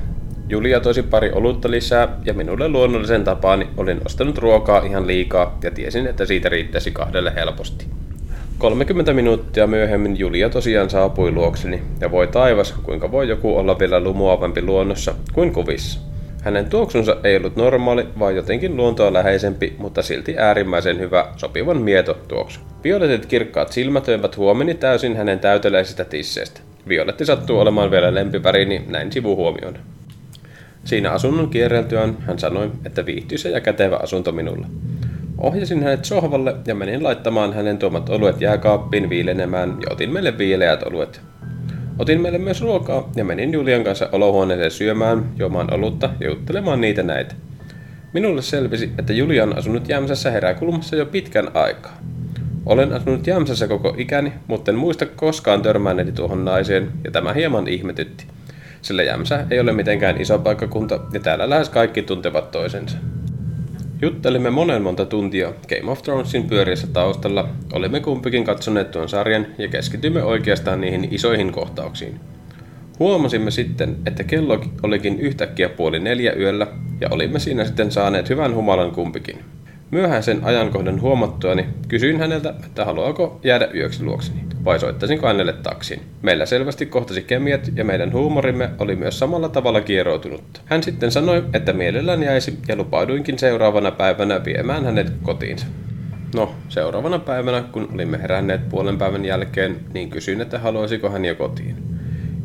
Julia 0.49 0.79
toisi 0.79 1.03
pari 1.03 1.31
olutta 1.31 1.71
lisää 1.71 2.17
ja 2.23 2.33
minulle 2.33 2.69
luonnollisen 2.69 3.23
tapaani 3.23 3.67
olin 3.77 4.01
ostanut 4.05 4.37
ruokaa 4.37 4.85
ihan 4.85 5.07
liikaa 5.07 5.57
ja 5.63 5.71
tiesin, 5.71 6.07
että 6.07 6.25
siitä 6.25 6.49
riittäisi 6.49 6.91
kahdelle 6.91 7.35
helposti. 7.35 7.85
30 8.57 9.13
minuuttia 9.13 9.67
myöhemmin 9.67 10.19
Julia 10.19 10.49
tosiaan 10.49 10.89
saapui 10.89 11.31
luokseni, 11.31 11.81
ja 12.01 12.11
voi 12.11 12.27
taivas, 12.27 12.75
kuinka 12.83 13.11
voi 13.11 13.29
joku 13.29 13.57
olla 13.57 13.79
vielä 13.79 13.99
lumuavampi 13.99 14.61
luonnossa 14.61 15.15
kuin 15.33 15.53
kuvissa. 15.53 15.99
Hänen 16.41 16.65
tuoksunsa 16.65 17.17
ei 17.23 17.37
ollut 17.37 17.55
normaali, 17.55 18.07
vaan 18.19 18.35
jotenkin 18.35 18.77
luontoa 18.77 19.13
läheisempi, 19.13 19.75
mutta 19.77 20.01
silti 20.01 20.35
äärimmäisen 20.37 20.99
hyvä, 20.99 21.27
sopivan 21.37 21.81
mieto 21.81 22.17
tuoksu. 22.27 22.59
Violetit 22.83 23.25
kirkkaat 23.25 23.71
silmät 23.71 24.07
huomeni 24.37 24.73
täysin 24.73 25.17
hänen 25.17 25.39
täyteläisistä 25.39 26.05
tisseistä. 26.05 26.64
Violetti 26.87 27.25
sattuu 27.25 27.59
olemaan 27.59 27.91
vielä 27.91 28.15
lempivärini 28.15 28.85
näin 28.87 29.11
sivuhuomioon. 29.11 29.77
Siinä 30.83 31.11
asunnon 31.11 31.49
kierreltyään 31.49 32.17
hän 32.19 32.39
sanoi, 32.39 32.71
että 32.85 33.05
viihtyisä 33.05 33.49
ja 33.49 33.61
kätevä 33.61 33.95
asunto 33.95 34.31
minulle. 34.31 34.67
Ohjasin 35.37 35.83
hänet 35.83 36.05
sohvalle 36.05 36.55
ja 36.67 36.75
menin 36.75 37.03
laittamaan 37.03 37.53
hänen 37.53 37.77
tuomat 37.77 38.09
oluet 38.09 38.41
jääkaappiin 38.41 39.09
viilenemään 39.09 39.69
ja 39.69 39.87
otin 39.91 40.13
meille 40.13 40.37
viileät 40.37 40.83
oluet. 40.83 41.21
Otin 41.99 42.21
meille 42.21 42.37
myös 42.37 42.61
ruokaa 42.61 43.09
ja 43.15 43.25
menin 43.25 43.53
Julian 43.53 43.83
kanssa 43.83 44.09
olohuoneeseen 44.11 44.71
syömään, 44.71 45.31
juomaan 45.37 45.73
olutta 45.73 46.09
ja 46.19 46.29
juttelemaan 46.29 46.81
niitä 46.81 47.03
näitä. 47.03 47.35
Minulle 48.13 48.41
selvisi, 48.41 48.91
että 48.99 49.13
Julia 49.13 49.43
on 49.43 49.57
asunut 49.57 49.89
Jämsässä 49.89 50.31
heräkulmassa 50.31 50.95
jo 50.95 51.05
pitkän 51.05 51.51
aikaa. 51.53 51.97
Olen 52.65 52.93
asunut 52.93 53.27
Jämsässä 53.27 53.67
koko 53.67 53.95
ikäni, 53.97 54.33
mutta 54.47 54.71
en 54.71 54.77
muista 54.77 55.05
koskaan 55.05 55.61
törmänneeni 55.61 56.11
tuohon 56.11 56.45
naiseen, 56.45 56.91
ja 57.03 57.11
tämä 57.11 57.33
hieman 57.33 57.67
ihmetytti. 57.67 58.25
Sillä 58.81 59.03
Jämsä 59.03 59.45
ei 59.51 59.59
ole 59.59 59.71
mitenkään 59.71 60.21
iso 60.21 60.39
paikkakunta, 60.39 60.99
ja 61.13 61.19
täällä 61.19 61.49
lähes 61.49 61.69
kaikki 61.69 62.01
tuntevat 62.01 62.51
toisensa. 62.51 62.97
Juttelimme 64.01 64.49
monen 64.49 64.81
monta 64.81 65.05
tuntia 65.05 65.53
Game 65.69 65.91
of 65.91 66.01
Thronesin 66.01 66.43
pyöriessä 66.43 66.87
taustalla, 66.87 67.49
olimme 67.73 67.99
kumpikin 67.99 68.43
katsoneet 68.43 68.91
tuon 68.91 69.09
sarjan 69.09 69.47
ja 69.57 69.67
keskitymme 69.67 70.23
oikeastaan 70.23 70.81
niihin 70.81 71.07
isoihin 71.11 71.51
kohtauksiin. 71.51 72.19
Huomasimme 72.99 73.51
sitten, 73.51 73.95
että 74.05 74.23
kello 74.23 74.61
olikin 74.83 75.19
yhtäkkiä 75.19 75.69
puoli 75.69 75.99
neljä 75.99 76.33
yöllä 76.33 76.67
ja 77.01 77.07
olimme 77.11 77.39
siinä 77.39 77.65
sitten 77.65 77.91
saaneet 77.91 78.29
hyvän 78.29 78.55
humalan 78.55 78.91
kumpikin. 78.91 79.39
Myöhäisen 79.95 80.43
ajankohdan 80.43 81.01
huomattuani 81.01 81.65
kysyin 81.87 82.19
häneltä, 82.19 82.53
että 82.65 82.85
haluaako 82.85 83.39
jäädä 83.43 83.67
yöksi 83.75 84.03
luokseni, 84.03 84.43
vai 84.65 84.79
soittaisinko 84.79 85.27
hänelle 85.27 85.53
taksin. 85.53 86.01
Meillä 86.21 86.45
selvästi 86.45 86.85
kohtasi 86.85 87.21
kemiat 87.21 87.71
ja 87.75 87.83
meidän 87.83 88.13
huumorimme 88.13 88.69
oli 88.79 88.95
myös 88.95 89.19
samalla 89.19 89.49
tavalla 89.49 89.81
kieroutunutta. 89.81 90.61
Hän 90.65 90.83
sitten 90.83 91.11
sanoi, 91.11 91.43
että 91.53 91.73
mielellään 91.73 92.23
jäisi 92.23 92.59
ja 92.67 92.75
lupauduinkin 92.75 93.39
seuraavana 93.39 93.91
päivänä 93.91 94.45
viemään 94.45 94.85
hänet 94.85 95.13
kotiinsa. 95.23 95.65
No, 96.35 96.55
seuraavana 96.69 97.19
päivänä, 97.19 97.63
kun 97.71 97.89
olimme 97.93 98.21
heränneet 98.21 98.69
puolen 98.69 98.97
päivän 98.97 99.25
jälkeen, 99.25 99.79
niin 99.93 100.09
kysyin, 100.09 100.41
että 100.41 100.59
haluaisiko 100.59 101.09
hän 101.09 101.25
jo 101.25 101.35
kotiin. 101.35 101.75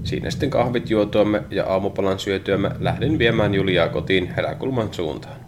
Siinä 0.04 0.30
sitten 0.30 0.50
kahvit 0.50 0.90
juotuamme 0.90 1.42
ja 1.50 1.66
aamupalan 1.66 2.19
syötyämme 2.19 2.71
lähdin 2.80 3.19
viemään 3.19 3.54
Juliaa 3.54 3.88
kotiin 3.88 4.35
heräkulman 4.37 4.88
suuntaan. 4.95 5.39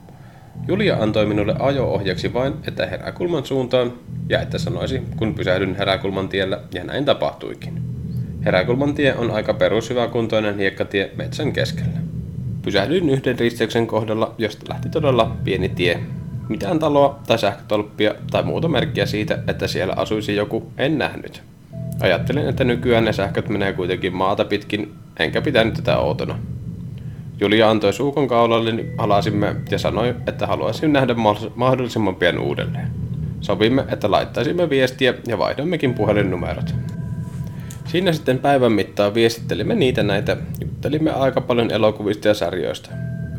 Julia 0.69 0.97
antoi 0.97 1.27
minulle 1.27 1.55
ajo-ohjaksi 1.59 2.35
vain, 2.35 2.55
että 2.69 2.87
heräkulman 2.87 3.47
suuntaan 3.47 3.93
ja 4.29 4.41
että 4.41 4.59
sanoisi, 4.59 5.03
kun 5.17 5.35
pysähdyn 5.35 5.75
heräkulman 5.75 6.29
tiellä, 6.29 6.61
ja 6.75 6.85
näin 6.85 7.05
tapahtuikin. 7.05 7.83
Heräkulman 8.45 8.95
tie 8.95 9.15
on 9.15 9.31
aika 9.31 9.55
perushyväkuntoinen 9.55 10.59
hiekkatie 10.59 11.11
metsän 11.17 11.53
keskellä. 11.53 11.99
Pysähdyin 12.63 13.11
yhden 13.11 13.39
risteyksen 13.39 13.87
kohdalla, 13.87 14.35
josta 14.39 14.67
lähti 14.69 14.89
todella 14.89 15.37
pieni 15.45 15.69
tie. 15.69 16.01
Mitään 16.49 16.79
taloa 16.79 17.21
tai 17.27 17.39
sähkötolppia 17.39 18.15
tai 18.31 18.43
muuta 18.43 18.69
merkkiä 18.69 19.07
siitä, 19.07 19.39
että 19.49 19.67
siellä 19.67 19.95
asuisi 19.97 20.37
joku, 20.37 20.73
en 20.79 20.99
nähnyt. 20.99 21.43
Ajattelin, 22.01 22.49
että 22.49 22.65
nykyään 22.65 23.05
ne 23.05 23.13
sähköt 23.13 23.49
menee 23.49 23.73
kuitenkin 23.73 24.15
maata 24.15 24.45
pitkin, 24.45 24.93
enkä 25.19 25.43
pitänyt 25.43 25.75
tätä 25.75 25.99
outona. 25.99 26.39
Julia 27.41 27.71
antoi 27.71 27.93
suukon 27.93 28.29
kaulalle, 28.29 28.73
niin 28.73 28.93
palasimme 28.97 29.57
ja 29.71 29.79
sanoi, 29.79 30.15
että 30.27 30.47
haluaisin 30.47 30.93
nähdä 30.93 31.15
mahdollisimman 31.55 32.15
pian 32.15 32.39
uudelleen. 32.39 32.91
Sovimme, 33.41 33.85
että 33.89 34.11
laittaisimme 34.11 34.71
viestiä 34.71 35.15
ja 35.27 35.39
vaihdommekin 35.39 35.95
puhelinnumerot. 35.95 36.75
Siinä 37.85 38.13
sitten 38.13 38.39
päivän 38.39 38.73
mittaan 38.73 39.15
viestittelimme 39.15 39.75
niitä 39.75 40.03
näitä, 40.03 40.37
juttelimme 40.61 41.11
aika 41.11 41.41
paljon 41.41 41.71
elokuvista 41.71 42.29
ja 42.29 42.35
sarjoista. 42.35 42.91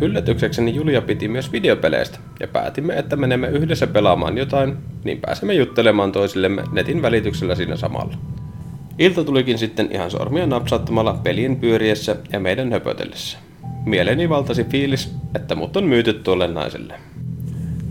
Yllätyksekseni 0.01 0.75
Julia 0.75 1.01
piti 1.01 1.27
myös 1.27 1.51
videopeleistä 1.51 2.19
ja 2.39 2.47
päätimme, 2.47 2.93
että 2.93 3.15
menemme 3.15 3.47
yhdessä 3.47 3.87
pelaamaan 3.87 4.37
jotain, 4.37 4.77
niin 5.03 5.21
pääsemme 5.21 5.53
juttelemaan 5.53 6.11
toisillemme 6.11 6.63
netin 6.71 7.01
välityksellä 7.01 7.55
siinä 7.55 7.75
samalla. 7.75 8.17
Ilta 8.99 9.23
tulikin 9.23 9.57
sitten 9.57 9.89
ihan 9.91 10.11
sormia 10.11 10.47
napsauttamalla 10.47 11.19
pelien 11.23 11.55
pyöriessä 11.55 12.15
ja 12.31 12.39
meidän 12.39 12.71
höpötellessä. 12.71 13.37
Mieleni 13.85 14.29
valtasi 14.29 14.63
fiilis, 14.63 15.15
että 15.35 15.55
mut 15.55 15.77
on 15.77 15.83
myyty 15.83 16.13
tuolle 16.13 16.47
naiselle. 16.47 16.93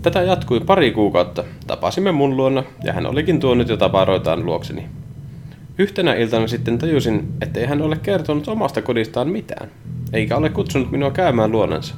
Tätä 0.01 0.21
jatkui 0.21 0.59
pari 0.59 0.91
kuukautta. 0.91 1.43
Tapasimme 1.67 2.11
mun 2.11 2.37
luona 2.37 2.63
ja 2.83 2.93
hän 2.93 3.05
olikin 3.05 3.39
tuonut 3.39 3.69
jo 3.69 3.77
tavaroitaan 3.77 4.45
luokseni. 4.45 4.85
Yhtenä 5.77 6.13
iltana 6.13 6.47
sitten 6.47 6.77
tajusin, 6.77 7.27
ettei 7.41 7.65
hän 7.65 7.81
ole 7.81 7.97
kertonut 8.03 8.47
omasta 8.47 8.81
kodistaan 8.81 9.29
mitään, 9.29 9.71
eikä 10.13 10.37
ole 10.37 10.49
kutsunut 10.49 10.91
minua 10.91 11.11
käymään 11.11 11.51
luonansa. 11.51 11.95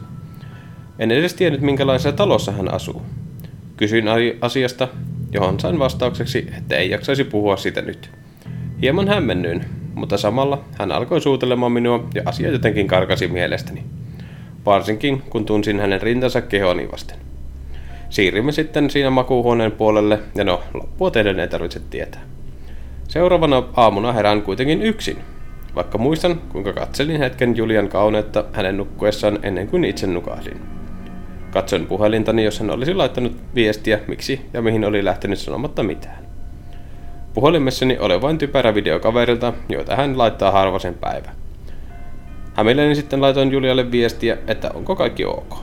En 1.00 1.12
edes 1.12 1.34
tiennyt, 1.34 1.62
minkälaisessa 1.62 2.12
talossa 2.12 2.52
hän 2.52 2.74
asuu. 2.74 3.02
Kysyin 3.78 4.06
asiasta, 4.42 4.88
johon 5.32 5.60
sain 5.60 5.80
vastaukseksi, 5.80 6.48
että 6.58 6.76
ei 6.76 6.90
jaksaisi 6.90 7.24
puhua 7.24 7.58
sitä 7.58 7.82
nyt. 7.82 8.10
Hieman 8.82 9.08
hämmennyin, 9.08 9.66
mutta 9.94 10.18
samalla 10.18 10.64
hän 10.80 10.92
alkoi 10.92 11.22
suutelemaan 11.22 11.72
minua 11.72 12.08
ja 12.16 12.22
asia 12.26 12.52
jotenkin 12.52 12.88
karkasi 12.88 13.28
mielestäni. 13.28 13.84
Varsinkin 14.66 15.22
kun 15.30 15.46
tunsin 15.46 15.80
hänen 15.80 16.02
rintansa 16.02 16.42
kehoni 16.42 16.92
vasten. 16.92 17.18
Siirrymme 18.10 18.52
sitten 18.52 18.90
siinä 18.90 19.10
makuuhuoneen 19.10 19.72
puolelle 19.72 20.20
ja 20.36 20.44
no, 20.44 20.62
loppua 20.74 21.12
teidän 21.12 21.40
ei 21.40 21.48
tarvitse 21.48 21.82
tietää. 21.90 22.22
Seuraavana 23.08 23.64
aamuna 23.74 24.12
herään 24.12 24.42
kuitenkin 24.42 24.82
yksin, 24.82 25.18
vaikka 25.76 25.98
muistan 25.98 26.42
kuinka 26.50 26.74
katselin 26.74 27.20
hetken 27.20 27.58
Julian 27.58 27.90
kauneutta 27.90 28.44
hänen 28.54 28.78
nukkuessaan 28.78 29.40
ennen 29.44 29.68
kuin 29.68 29.86
itse 29.86 30.08
nukahdin. 30.08 30.62
Katsoin 31.52 31.88
puhelintani, 31.88 32.44
jos 32.44 32.60
hän 32.60 32.72
olisi 32.72 32.94
laittanut 32.94 33.36
viestiä, 33.56 34.00
miksi 34.08 34.42
ja 34.54 34.62
mihin 34.62 34.86
oli 34.86 35.06
lähtenyt 35.06 35.40
sanomatta 35.40 35.84
mitään. 35.84 36.25
Puhelimessani 37.36 37.98
oli 38.00 38.22
vain 38.22 38.38
typerä 38.38 38.76
video 38.76 39.00
kaverilta, 39.00 39.54
joita 39.70 39.96
hän 39.96 40.18
laittaa 40.18 40.52
harvasen 40.52 40.94
päivä. 40.94 41.32
Hämilleni 42.54 42.96
sitten 42.96 43.22
laitoin 43.22 43.52
Julialle 43.52 43.92
viestiä, 43.92 44.38
että 44.48 44.72
onko 44.74 44.96
kaikki 44.96 45.26
ok. 45.26 45.56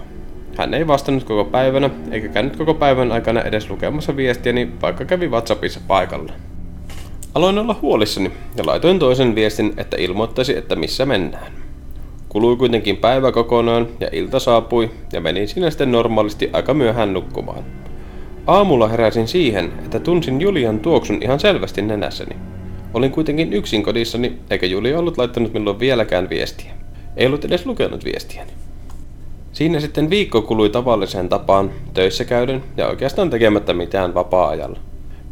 Hän 0.56 0.74
ei 0.74 0.87
vastannut 0.87 1.24
koko 1.24 1.44
päivänä, 1.44 1.90
eikä 2.11 2.28
käynyt 2.28 2.56
koko 2.56 2.74
päivän 2.74 3.12
aikana 3.12 3.42
edes 3.42 3.70
lukemassa 3.70 4.16
viestiäni, 4.16 4.72
vaikka 4.82 5.04
kävi 5.04 5.28
WhatsAppissa 5.28 5.80
paikalla. 5.88 6.32
Aloin 7.35 7.58
olla 7.58 7.76
huolissani 7.82 8.32
ja 8.56 8.66
laitoin 8.66 8.98
toisen 8.98 9.35
viestin, 9.35 9.74
että 9.76 9.96
ilmoittaisi, 10.00 10.56
että 10.56 10.76
missä 10.76 11.06
mennään. 11.06 11.52
Kului 12.28 12.56
kuitenkin 12.56 12.96
päivä 12.96 13.32
kokonaan 13.32 13.88
ja 14.00 14.08
ilta 14.12 14.38
saapui 14.38 14.90
ja 15.12 15.20
menin 15.20 15.48
siinä 15.48 15.70
sitten 15.70 15.92
normaalisti 15.92 16.50
aika 16.52 16.74
myöhään 16.74 17.12
nukkumaan. 17.12 17.81
Aamulla 18.46 18.88
heräsin 18.88 19.28
siihen, 19.28 19.72
että 19.85 20.00
tunsin 20.00 20.40
Julian 20.40 20.81
tuoksun 20.81 21.18
ihan 21.22 21.40
selvästi 21.40 21.83
nenässäni. 21.83 22.37
Olin 22.94 23.11
kuitenkin 23.11 23.52
yksin 23.52 23.83
kodissani, 23.83 24.38
eikä 24.50 24.66
Julia 24.66 24.98
ollut 24.98 25.18
laittanut 25.18 25.52
minulle 25.52 25.78
vieläkään 25.78 26.31
viestiä. 26.31 26.72
Ei 27.16 27.26
ollut 27.26 27.44
edes 27.44 27.66
lukenut 27.66 28.05
viestiäni. 28.05 28.50
Siinä 29.52 29.81
sitten 29.81 30.11
viikko 30.11 30.42
kului 30.42 30.70
tavalliseen 30.70 31.28
tapaan, 31.28 31.70
töissä 31.94 32.24
käyden 32.24 32.62
ja 32.76 32.88
oikeastaan 32.88 33.31
tekemättä 33.31 33.74
mitään 33.74 34.14
vapaa-ajalla. 34.14 34.78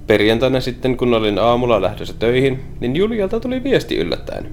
Perjantaina 0.07 0.61
sitten, 0.61 0.96
kun 0.96 1.14
olin 1.14 1.38
aamulla 1.38 1.83
lähdössä 1.83 2.14
töihin, 2.18 2.61
niin 2.81 2.96
Julialta 2.96 3.40
tuli 3.40 3.64
viesti 3.64 3.96
yllättäen. 3.96 4.51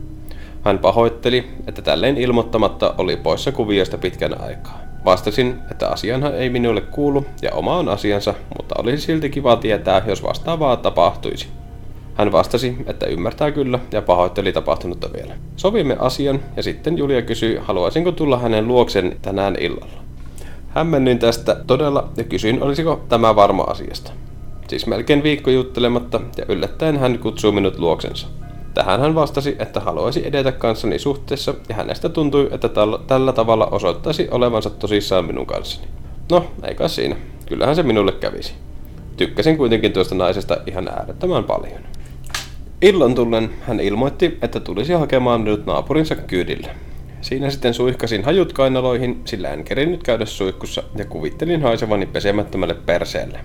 Hän 0.63 0.79
pahoitteli, 0.79 1.47
että 1.67 1.81
tälleen 1.81 2.17
ilmoittamatta 2.17 2.95
oli 2.97 3.15
poissa 3.15 3.51
kuviosta 3.51 3.97
pitkän 3.97 4.41
aikaa. 4.41 4.86
Vastasin, 5.07 5.59
että 5.71 5.87
asianhan 5.87 6.35
ei 6.35 6.49
minulle 6.49 6.81
kuulu 6.81 7.25
ja 7.41 7.51
oma 7.53 7.77
on 7.77 7.89
asiansa, 7.89 8.33
mutta 8.57 8.75
olisi 8.77 9.05
silti 9.05 9.29
kiva 9.29 9.55
tietää, 9.55 10.01
jos 10.07 10.23
vastaavaa 10.23 10.77
tapahtuisi. 10.77 11.47
Hän 12.15 12.31
vastasi, 12.31 12.77
että 12.85 13.05
ymmärtää 13.05 13.51
kyllä 13.51 13.79
ja 13.91 14.01
pahoitteli 14.01 14.53
tapahtunutta 14.53 15.09
vielä. 15.13 15.35
Sovimme 15.55 15.95
asian 15.99 16.39
ja 16.55 16.63
sitten 16.63 16.97
Julia 16.97 17.21
kysyi, 17.21 17.57
haluaisinko 17.61 18.11
tulla 18.11 18.37
hänen 18.37 18.67
luoksen 18.67 19.17
tänään 19.21 19.55
illalla. 19.59 20.03
Hämmennyin 20.69 21.19
tästä 21.19 21.57
todella 21.67 22.09
ja 22.17 22.23
kysyin, 22.23 22.63
olisiko 22.63 23.01
tämä 23.09 23.35
varma 23.35 23.63
asiasta. 23.63 24.11
Siis 24.67 24.87
melkein 24.87 25.23
viikko 25.23 25.49
juttelematta 25.49 26.19
ja 26.37 26.45
yllättäen 26.49 26.99
hän 26.99 27.19
kutsuu 27.19 27.51
minut 27.51 27.79
luoksensa. 27.79 28.27
Tähän 28.77 28.99
hän 28.99 29.15
vastasi, 29.15 29.55
että 29.59 29.79
haluaisi 29.79 30.27
edetä 30.27 30.51
kanssani 30.51 30.99
suhteessa 30.99 31.53
ja 31.69 31.75
hänestä 31.75 32.09
tuntui, 32.09 32.49
että 32.51 32.69
tällä, 33.07 33.33
tavalla 33.33 33.65
osoittaisi 33.65 34.27
olevansa 34.31 34.69
tosissaan 34.69 35.25
minun 35.25 35.45
kanssani. 35.45 35.87
No, 36.31 36.45
eikä 36.63 36.87
siinä. 36.87 37.15
Kyllähän 37.45 37.75
se 37.75 37.83
minulle 37.83 38.11
kävisi. 38.11 38.53
Tykkäsin 39.17 39.57
kuitenkin 39.57 39.93
tuosta 39.93 40.15
naisesta 40.15 40.57
ihan 40.67 40.87
äärettömän 40.87 41.43
paljon. 41.43 41.81
Illan 42.81 43.15
tullen 43.15 43.49
hän 43.61 43.79
ilmoitti, 43.79 44.37
että 44.41 44.59
tulisi 44.59 44.93
hakemaan 44.93 45.43
nyt 45.43 45.65
naapurinsa 45.65 46.15
kyydille. 46.15 46.69
Siinä 47.21 47.49
sitten 47.49 47.73
suihkasin 47.73 48.23
hajut 48.23 48.53
kainaloihin, 48.53 49.21
sillä 49.25 49.49
en 49.49 49.63
kerinyt 49.63 50.03
käydä 50.03 50.25
suihkussa 50.25 50.83
ja 50.95 51.05
kuvittelin 51.05 51.61
haisevani 51.61 52.05
pesemättömälle 52.05 52.75
perseelle. 52.85 53.39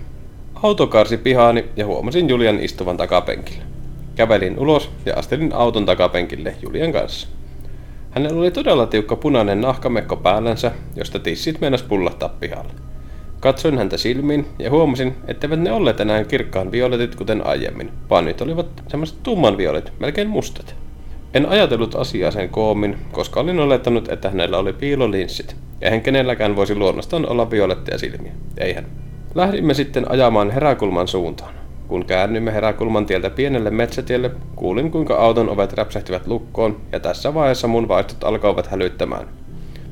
Auto 0.63 0.87
karsi 0.87 1.17
pihaani 1.17 1.65
ja 1.75 1.85
huomasin 1.85 2.29
Julian 2.29 2.59
istuvan 2.59 2.97
takapenkillä. 2.97 3.72
Kävelin 4.15 4.59
ulos 4.59 4.89
ja 5.05 5.13
astelin 5.15 5.53
auton 5.53 5.85
takapenkille 5.85 6.55
Julian 6.61 6.91
kanssa. 6.91 7.27
Hänellä 8.11 8.39
oli 8.39 8.51
todella 8.51 8.85
tiukka 8.85 9.15
punainen 9.15 9.61
nahkamekko 9.61 10.15
päällänsä, 10.15 10.71
josta 10.95 11.19
tissit 11.19 11.61
meinas 11.61 11.83
pullahtaa 11.83 12.29
pihalle. 12.29 12.71
Katsoin 13.39 13.77
häntä 13.77 13.97
silmiin 13.97 14.45
ja 14.59 14.69
huomasin, 14.69 15.15
etteivät 15.27 15.59
ne 15.59 15.71
olleet 15.71 15.99
enää 15.99 16.23
kirkkaan 16.23 16.71
violetit 16.71 17.15
kuten 17.15 17.47
aiemmin, 17.47 17.91
vaan 18.09 18.25
nyt 18.25 18.41
olivat 18.41 18.83
semmoiset 18.87 19.23
tumman 19.23 19.57
violet, 19.57 19.93
melkein 19.99 20.29
mustat. 20.29 20.75
En 21.33 21.45
ajatellut 21.45 21.95
asiaa 21.95 22.31
sen 22.31 22.49
koomin, 22.49 22.97
koska 23.11 23.39
olin 23.39 23.59
olettanut, 23.59 24.09
että 24.09 24.29
hänellä 24.29 24.57
oli 24.57 24.73
piilolinssit, 24.73 25.55
eihän 25.81 26.01
kenelläkään 26.01 26.55
voisi 26.55 26.75
luonnostaan 26.75 27.29
olla 27.29 27.51
violetteja 27.51 27.97
silmiä. 27.97 28.31
Eihän. 28.57 28.85
Lähdimme 29.35 29.73
sitten 29.73 30.11
ajamaan 30.11 30.51
heräkulman 30.51 31.07
suuntaan. 31.07 31.62
Kun 31.87 32.05
käännymme 32.05 32.53
heräkulman 32.53 33.05
tieltä 33.05 33.29
pienelle 33.29 33.69
metsätielle, 33.69 34.31
kuulin 34.55 34.91
kuinka 34.91 35.15
auton 35.15 35.49
ovet 35.49 35.73
räpsähtivät 35.73 36.27
lukkoon 36.27 36.77
ja 36.91 36.99
tässä 36.99 37.33
vaiheessa 37.33 37.67
mun 37.67 37.87
vaistot 37.87 38.23
alkoivat 38.23 38.67
hälyttämään. 38.67 39.27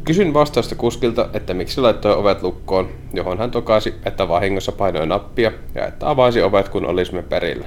Kysyn 0.04 0.34
vastausta 0.34 0.76
kuskilta, 0.76 1.30
että 1.34 1.54
miksi 1.54 1.82
laittoi 1.82 2.16
ovet 2.16 2.44
lukkoon, 2.44 2.90
johon 3.14 3.38
hän 3.38 3.52
tokasi, 3.52 3.96
että 4.06 4.28
vahingossa 4.28 4.72
painoi 4.72 5.08
nappia 5.08 5.52
ja 5.76 5.88
että 5.88 6.10
avaisi 6.10 6.42
ovet 6.42 6.70
kun 6.70 6.86
olisimme 6.86 7.24
perillä. 7.24 7.66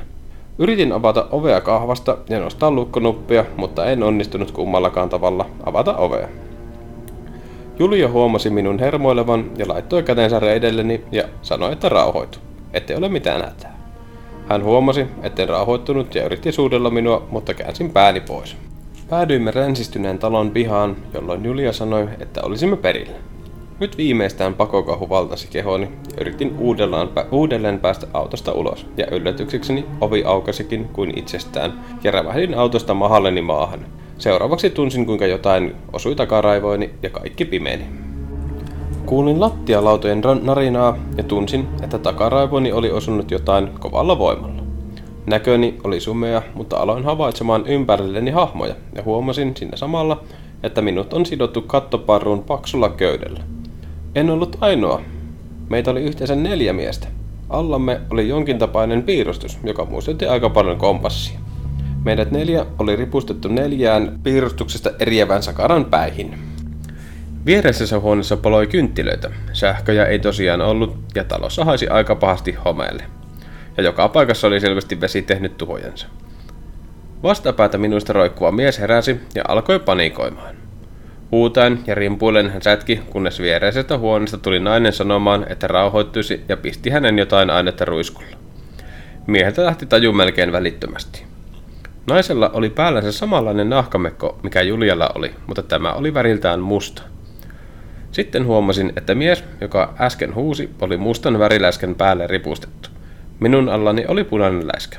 Yritin 0.58 0.92
avata 0.92 1.26
ovea 1.30 1.60
kahvasta 1.60 2.16
ja 2.28 2.40
nostaa 2.40 2.70
lukkonuppia, 2.70 3.44
mutta 3.56 3.86
en 3.86 4.02
onnistunut 4.02 4.50
kummallakaan 4.50 5.08
tavalla 5.08 5.46
avata 5.66 5.96
ovea. 5.96 6.28
Julia 7.78 8.08
huomasi 8.08 8.50
minun 8.50 8.78
hermoilevan 8.78 9.50
ja 9.56 9.68
laittoi 9.68 10.02
kätensä 10.02 10.40
reidelleni 10.40 11.04
ja 11.12 11.24
sanoi, 11.42 11.72
että 11.72 11.88
rauhoitu, 11.88 12.38
ettei 12.72 12.96
ole 12.96 13.08
mitään 13.08 13.42
hätää. 13.42 13.73
Hän 14.48 14.64
huomasi, 14.64 15.06
etten 15.22 15.48
rauhoittunut 15.48 16.14
ja 16.14 16.24
yritti 16.24 16.52
suudella 16.52 16.90
minua, 16.90 17.26
mutta 17.30 17.54
käänsin 17.54 17.90
pääni 17.90 18.20
pois. 18.20 18.56
Päädyimme 19.10 19.50
rensistyneen 19.50 20.18
talon 20.18 20.50
pihaan, 20.50 20.96
jolloin 21.14 21.44
Julia 21.44 21.72
sanoi, 21.72 22.08
että 22.20 22.42
olisimme 22.42 22.76
perillä. 22.76 23.16
Nyt 23.80 23.96
viimeistään 23.96 24.54
pakokahu 24.54 25.08
valtasi 25.08 25.48
kehoni 25.48 25.84
ja 25.84 26.20
yritin 26.20 26.54
uudelleen, 26.58 27.08
uudelleen 27.30 27.80
päästä 27.80 28.06
autosta 28.12 28.52
ulos. 28.52 28.86
Ja 28.96 29.06
yllätyksekseni 29.10 29.86
ovi 30.00 30.24
aukasikin 30.24 30.88
kuin 30.88 31.18
itsestään 31.18 31.84
ja 32.04 32.10
rävähdin 32.10 32.54
autosta 32.54 32.94
mahalleni 32.94 33.42
maahan. 33.42 33.86
Seuraavaksi 34.18 34.70
tunsin 34.70 35.06
kuinka 35.06 35.26
jotain 35.26 35.74
osui 35.92 36.14
takaraivoini 36.14 36.90
ja 37.02 37.10
kaikki 37.10 37.44
pimeeni. 37.44 37.84
Kuulin 39.06 39.40
lattialautojen 39.40 40.22
narinaa 40.42 40.96
ja 41.16 41.22
tunsin, 41.22 41.68
että 41.82 41.98
takaraivoini 41.98 42.72
oli 42.72 42.90
osunut 42.90 43.30
jotain 43.30 43.70
kovalla 43.78 44.18
voimalla. 44.18 44.62
Näköni 45.26 45.78
oli 45.84 46.00
sumea, 46.00 46.42
mutta 46.54 46.76
aloin 46.76 47.04
havaitsemaan 47.04 47.66
ympärilleni 47.66 48.30
hahmoja 48.30 48.74
ja 48.94 49.02
huomasin 49.02 49.56
siinä 49.56 49.76
samalla, 49.76 50.24
että 50.62 50.82
minut 50.82 51.12
on 51.12 51.26
sidottu 51.26 51.62
kattoparruun 51.62 52.42
paksulla 52.42 52.88
köydellä. 52.88 53.40
En 54.14 54.30
ollut 54.30 54.56
ainoa. 54.60 55.00
Meitä 55.68 55.90
oli 55.90 56.02
yhteensä 56.02 56.34
neljä 56.34 56.72
miestä. 56.72 57.08
Allamme 57.50 58.00
oli 58.10 58.28
jonkin 58.28 58.58
tapainen 58.58 59.02
piirustus, 59.02 59.58
joka 59.64 59.84
muistutti 59.84 60.26
aika 60.26 60.50
paljon 60.50 60.78
kompassia. 60.78 61.38
Meidät 62.04 62.30
neljä 62.30 62.66
oli 62.78 62.96
ripustettu 62.96 63.48
neljään 63.48 64.20
piirustuksesta 64.22 64.90
eriävän 64.98 65.42
sakaran 65.42 65.84
päihin. 65.84 66.53
Viereisessä 67.46 67.98
huoneessa 67.98 68.36
paloi 68.36 68.66
kynttilöitä. 68.66 69.30
Sähköjä 69.52 70.06
ei 70.06 70.18
tosiaan 70.18 70.60
ollut 70.60 70.96
ja 71.14 71.24
talossa 71.24 71.64
haisi 71.64 71.88
aika 71.88 72.14
pahasti 72.14 72.52
homeelle. 72.52 73.04
Ja 73.76 73.82
joka 73.82 74.08
paikassa 74.08 74.46
oli 74.46 74.60
selvästi 74.60 75.00
vesi 75.00 75.22
tehnyt 75.22 75.56
tuhojensa. 75.56 76.06
Vastapäätä 77.22 77.78
minusta 77.78 78.12
roikkuva 78.12 78.52
mies 78.52 78.78
heräsi 78.78 79.20
ja 79.34 79.42
alkoi 79.48 79.78
panikoimaan. 79.78 80.54
Huutaen 81.32 81.78
ja 81.86 81.94
rimpuilen 81.94 82.50
hän 82.50 82.62
sätki, 82.62 83.00
kunnes 83.10 83.40
viereisestä 83.40 83.98
huoneesta 83.98 84.38
tuli 84.38 84.60
nainen 84.60 84.92
sanomaan, 84.92 85.46
että 85.48 85.66
rauhoittuisi 85.66 86.44
ja 86.48 86.56
pisti 86.56 86.90
hänen 86.90 87.18
jotain 87.18 87.50
ainetta 87.50 87.84
ruiskulla. 87.84 88.36
Mieheltä 89.26 89.64
lähti 89.64 89.86
taju 89.86 90.12
melkein 90.12 90.52
välittömästi. 90.52 91.24
Naisella 92.06 92.50
oli 92.52 92.70
päällänsä 92.70 93.12
samanlainen 93.12 93.70
nahkamekko, 93.70 94.38
mikä 94.42 94.62
Julialla 94.62 95.10
oli, 95.14 95.34
mutta 95.46 95.62
tämä 95.62 95.92
oli 95.92 96.14
väriltään 96.14 96.60
musta. 96.60 97.13
Sitten 98.14 98.46
huomasin, 98.46 98.92
että 98.96 99.14
mies, 99.14 99.44
joka 99.60 99.94
äsken 100.00 100.34
huusi, 100.34 100.70
oli 100.80 100.96
mustan 100.96 101.38
väriläisken 101.38 101.94
päälle 101.94 102.26
ripustettu. 102.26 102.88
Minun 103.40 103.68
allani 103.68 104.04
oli 104.08 104.24
punainen 104.24 104.66
läiskä. 104.66 104.98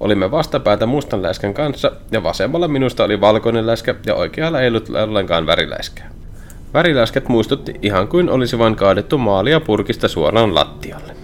Olimme 0.00 0.30
vastapäätä 0.30 0.86
mustan 0.86 1.22
läiskän 1.22 1.54
kanssa, 1.54 1.92
ja 2.10 2.22
vasemmalla 2.22 2.68
minusta 2.68 3.04
oli 3.04 3.20
valkoinen 3.20 3.66
läiskä, 3.66 3.94
ja 4.06 4.14
oikealla 4.14 4.60
ei 4.60 4.68
ollut 4.68 4.88
ollenkaan 4.88 5.46
väriläiskää. 5.46 6.10
Väriläisket 6.74 7.28
muistutti 7.28 7.74
ihan 7.82 8.08
kuin 8.08 8.30
olisi 8.30 8.58
vain 8.58 8.76
kaadettu 8.76 9.18
maalia 9.18 9.60
purkista 9.60 10.08
suoraan 10.08 10.54
lattialle. 10.54 11.16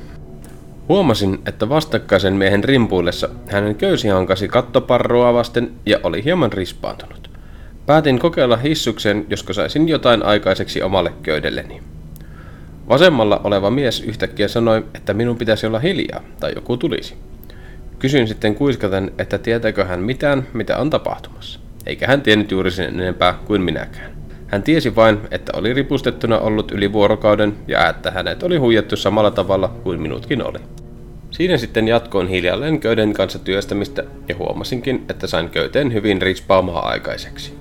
Huomasin, 0.89 1.39
että 1.47 1.69
vastakkaisen 1.69 2.35
miehen 2.35 2.65
rimpuillessa 2.65 3.29
hänen 3.49 3.75
köysi 3.75 4.09
hankasi 4.09 4.49
kattoparroa 4.49 5.35
vasten 5.35 5.71
ja 5.87 5.99
oli 6.03 6.25
hieman 6.25 6.53
rispaantunut. 6.53 7.30
Päätin 7.91 8.19
kokeilla 8.19 8.57
hissuksen, 8.57 9.27
josko 9.31 9.53
saisin 9.53 9.89
jotain 9.89 10.23
aikaiseksi 10.23 10.83
omalle 10.83 11.13
köydelleni. 11.23 11.83
Vasemmalla 12.89 13.41
oleva 13.45 13.71
mies 13.71 14.01
yhtäkkiä 14.01 14.49
sanoi, 14.49 14.85
että 14.95 15.15
minun 15.15 15.37
pitäisi 15.37 15.67
olla 15.67 15.79
hiljaa 15.79 16.21
tai 16.41 16.53
joku 16.55 16.77
tulisi. 16.77 17.15
Kysyin 17.99 18.29
sitten 18.29 18.55
kuiskaten, 18.55 19.13
että 19.19 19.39
tietääkö 19.39 19.85
hän 19.85 20.01
mitään, 20.01 20.47
mitä 20.53 20.79
on 20.79 20.91
tapahtumassa. 20.91 21.61
Eikä 21.87 22.07
hän 22.07 22.23
tiennyt 22.23 22.51
juuri 22.51 22.71
sen 22.71 23.01
enempää 23.01 23.35
kuin 23.47 23.63
minäkään. 23.63 24.13
Hän 24.47 24.63
tiesi 24.63 24.97
vain, 24.97 25.19
että 25.31 25.53
oli 25.55 25.75
ripustettuna 25.75 26.39
ollut 26.39 26.73
yli 26.73 26.93
vuorokauden 26.93 27.55
ja 27.69 27.89
että 27.89 28.11
hänet 28.11 28.43
oli 28.43 28.57
huijattu 28.57 28.97
samalla 28.97 29.31
tavalla 29.31 29.69
kuin 29.69 30.01
minutkin 30.01 30.47
oli. 30.47 30.59
Siinä 31.31 31.57
sitten 31.57 31.89
jatkoin 31.89 32.29
hiljalleen 32.29 32.81
köyden 32.81 33.13
kanssa 33.13 33.39
työstämistä 33.39 34.05
ja 34.29 34.37
huomasinkin, 34.37 35.05
että 35.09 35.27
sain 35.27 35.51
köyteen 35.51 35.93
hyvin 35.93 36.23
rispaamaa 36.23 36.89
aikaiseksi. 36.89 37.60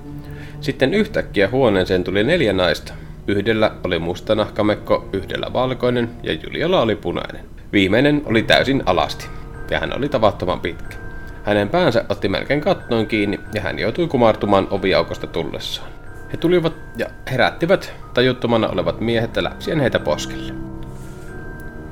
Sitten 0.62 0.94
yhtäkkiä 0.94 1.50
huoneeseen 1.50 2.04
tuli 2.04 2.24
neljä 2.24 2.54
naista. 2.54 2.94
Yhdellä 3.28 3.72
oli 3.84 4.00
musta 4.00 4.36
nahkamekko, 4.36 5.10
yhdellä 5.14 5.54
valkoinen 5.54 6.10
ja 6.24 6.34
Julialla 6.34 6.82
oli 6.82 6.96
punainen. 6.96 7.46
Viimeinen 7.74 8.22
oli 8.26 8.44
täysin 8.44 8.84
alasti 8.86 9.28
ja 9.70 9.80
hän 9.80 9.98
oli 9.98 10.10
tavattoman 10.10 10.60
pitkä. 10.60 10.98
Hänen 11.44 11.70
päänsä 11.70 12.06
otti 12.10 12.30
melkein 12.30 12.62
kattoon 12.62 13.08
kiinni 13.08 13.40
ja 13.54 13.62
hän 13.62 13.80
joutui 13.80 14.08
kumartumaan 14.08 14.68
oviaukosta 14.72 15.28
tullessaan. 15.28 15.90
He 16.32 16.38
tulivat 16.38 16.74
ja 16.98 17.08
herättivät 17.32 17.94
tajuttomana 18.14 18.68
olevat 18.68 19.02
miehet 19.02 19.36
ja 19.36 19.44
läpsien 19.44 19.80
heitä 19.80 20.00
poskelle. 20.00 20.54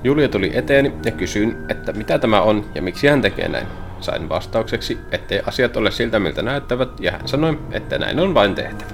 Julia 0.03 0.30
tuli 0.30 0.51
eteeni 0.58 0.93
ja 1.06 1.12
kysyin, 1.12 1.58
että 1.69 1.93
mitä 1.93 2.19
tämä 2.19 2.41
on 2.41 2.65
ja 2.75 2.82
miksi 2.82 3.08
hän 3.08 3.21
tekee 3.21 3.47
näin. 3.47 3.67
Sain 4.01 4.29
vastaukseksi, 4.29 4.97
ettei 5.12 5.41
asiat 5.45 5.77
ole 5.77 5.91
siltä 5.91 6.19
miltä 6.19 6.41
näyttävät 6.41 6.99
ja 6.99 7.12
hän 7.12 7.27
sanoi, 7.27 7.60
että 7.71 7.97
näin 7.97 8.19
on 8.19 8.33
vain 8.33 8.55
tehtävä. 8.55 8.89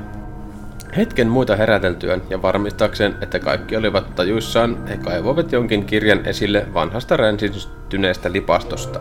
Hetken 0.98 1.28
muita 1.28 1.56
heräteltyään 1.56 2.22
ja 2.30 2.42
varmistakseen, 2.42 3.16
että 3.22 3.40
kaikki 3.40 3.78
olivat 3.78 4.16
tajuissaan, 4.16 4.88
he 4.88 4.98
kaivoivat 4.98 5.52
jonkin 5.52 5.86
kirjan 5.86 6.26
esille 6.26 6.66
vanhasta 6.74 7.18
ränsistyneestä 7.18 8.32
lipastosta. 8.32 9.00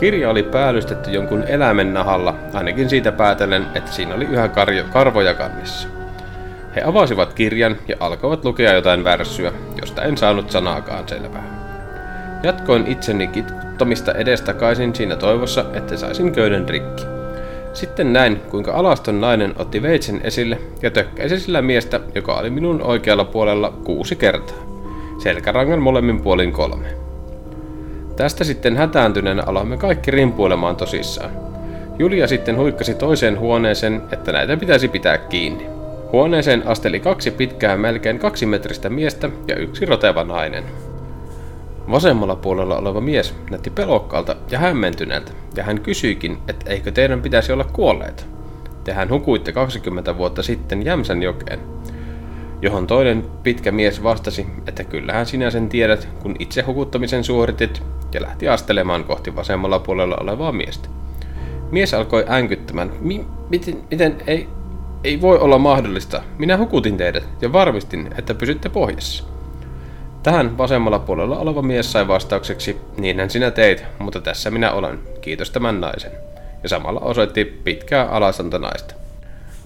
Kirja 0.00 0.30
oli 0.30 0.42
päällystetty 0.42 1.10
jonkun 1.10 1.44
eläimen 1.46 1.94
nahalla, 1.94 2.34
ainakin 2.52 2.90
siitä 2.90 3.12
päätellen, 3.12 3.66
että 3.74 3.92
siinä 3.92 4.14
oli 4.14 4.24
yhä 4.24 4.48
karjo, 4.48 4.84
karvoja 4.92 5.34
kannissa. 5.34 5.88
He 6.76 6.82
avasivat 6.82 7.32
kirjan 7.32 7.76
ja 7.88 7.96
alkoivat 8.00 8.44
lukea 8.44 8.72
jotain 8.72 9.04
värssyä, 9.04 9.52
josta 9.80 10.02
en 10.02 10.16
saanut 10.16 10.50
sanaakaan 10.50 11.08
selvää. 11.08 11.44
Jatkoin 12.42 12.86
itseni 12.86 13.26
kitkuttamista 13.80 14.12
edestakaisin 14.12 14.94
siinä 14.94 15.16
toivossa, 15.16 15.64
että 15.74 15.96
saisin 15.96 16.32
köyden 16.32 16.68
rikki. 16.68 17.04
Sitten 17.72 18.12
näin, 18.12 18.40
kuinka 18.50 18.72
alaston 18.72 19.20
nainen 19.20 19.54
otti 19.58 19.82
veitsen 19.82 20.20
esille 20.24 20.58
ja 20.82 20.90
tökkäisi 20.90 21.40
sillä 21.40 21.62
miestä, 21.62 22.00
joka 22.14 22.34
oli 22.34 22.50
minun 22.50 22.82
oikealla 22.82 23.24
puolella 23.24 23.72
kuusi 23.84 24.16
kertaa. 24.16 24.56
Selkärangan 25.18 25.82
molemmin 25.82 26.20
puolin 26.20 26.52
kolme. 26.52 26.86
Tästä 28.16 28.44
sitten 28.44 28.76
hätääntyneenä 28.76 29.42
aloimme 29.46 29.76
kaikki 29.76 30.10
rimpuilemaan 30.10 30.76
tosissaan. 30.76 31.30
Julia 31.98 32.26
sitten 32.26 32.56
huikkasi 32.56 32.94
toiseen 32.94 33.38
huoneeseen, 33.38 34.02
että 34.12 34.32
näitä 34.32 34.56
pitäisi 34.56 34.88
pitää 34.88 35.18
kiinni. 35.18 35.66
Huoneeseen 36.12 36.62
asteli 36.66 37.00
kaksi 37.00 37.30
pitkää 37.30 37.76
melkein 37.76 38.18
kaksi 38.18 38.46
metristä 38.46 38.88
miestä 38.90 39.30
ja 39.48 39.56
yksi 39.56 39.86
roteva 39.86 40.24
nainen. 40.24 40.64
Vasemmalla 41.90 42.36
puolella 42.36 42.78
oleva 42.78 43.00
mies 43.00 43.34
näytti 43.50 43.70
pelokkaalta 43.70 44.36
ja 44.50 44.58
hämmentyneeltä, 44.58 45.32
ja 45.56 45.64
hän 45.64 45.80
kysyikin, 45.80 46.38
että 46.48 46.70
eikö 46.70 46.92
teidän 46.92 47.22
pitäisi 47.22 47.52
olla 47.52 47.64
kuolleita. 47.64 48.22
Tehän 48.84 49.10
hukuitte 49.10 49.52
20 49.52 50.18
vuotta 50.18 50.42
sitten 50.42 50.84
Jämsän 50.84 51.22
jokeen. 51.22 51.60
Johon 52.62 52.86
toinen 52.86 53.24
pitkä 53.42 53.72
mies 53.72 54.02
vastasi, 54.02 54.46
että 54.66 54.84
kyllähän 54.84 55.26
sinä 55.26 55.50
sen 55.50 55.68
tiedät, 55.68 56.08
kun 56.22 56.36
itse 56.38 56.62
hukuttamisen 56.62 57.24
suoritit, 57.24 57.82
ja 58.14 58.22
lähti 58.22 58.48
astelemaan 58.48 59.04
kohti 59.04 59.36
vasemmalla 59.36 59.78
puolella 59.78 60.16
olevaa 60.20 60.52
miestä. 60.52 60.88
Mies 61.70 61.94
alkoi 61.94 62.24
änkyttämään. 62.28 62.92
Mi- 63.00 63.26
miten, 63.48 63.76
miten 63.90 64.16
ei, 64.26 64.48
ei 65.04 65.20
voi 65.20 65.38
olla 65.38 65.58
mahdollista. 65.58 66.22
Minä 66.38 66.56
hukutin 66.56 66.96
teidät 66.96 67.28
ja 67.40 67.52
varmistin, 67.52 68.10
että 68.18 68.34
pysytte 68.34 68.68
pohjassa. 68.68 69.24
Tähän 70.22 70.58
vasemmalla 70.58 70.98
puolella 70.98 71.38
oleva 71.38 71.62
mies 71.62 71.92
sai 71.92 72.08
vastaukseksi, 72.08 72.80
niinhän 72.96 73.30
sinä 73.30 73.50
teit, 73.50 73.84
mutta 73.98 74.20
tässä 74.20 74.50
minä 74.50 74.72
olen, 74.72 74.98
kiitos 75.20 75.50
tämän 75.50 75.80
naisen. 75.80 76.12
Ja 76.62 76.68
samalla 76.68 77.00
osoitti 77.00 77.44
pitkää 77.44 78.06
alasanta 78.06 78.58
naista. 78.58 78.94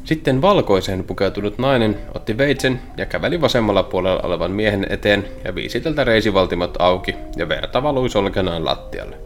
Sitten 0.04 0.42
valkoiseen 0.42 1.04
pukeutunut 1.04 1.58
nainen 1.58 1.98
otti 2.14 2.38
veitsen 2.38 2.80
ja 2.96 3.06
käveli 3.06 3.40
vasemmalla 3.40 3.82
puolella 3.82 4.20
olevan 4.22 4.50
miehen 4.50 4.86
eteen 4.90 5.24
ja 5.44 5.54
viisi 5.54 5.80
tältä 5.80 6.04
reisivaltimot 6.04 6.76
auki 6.78 7.14
ja 7.36 7.48
verta 7.48 7.82
valui 7.82 8.10
solkenaan 8.10 8.64
lattialle. 8.64 9.16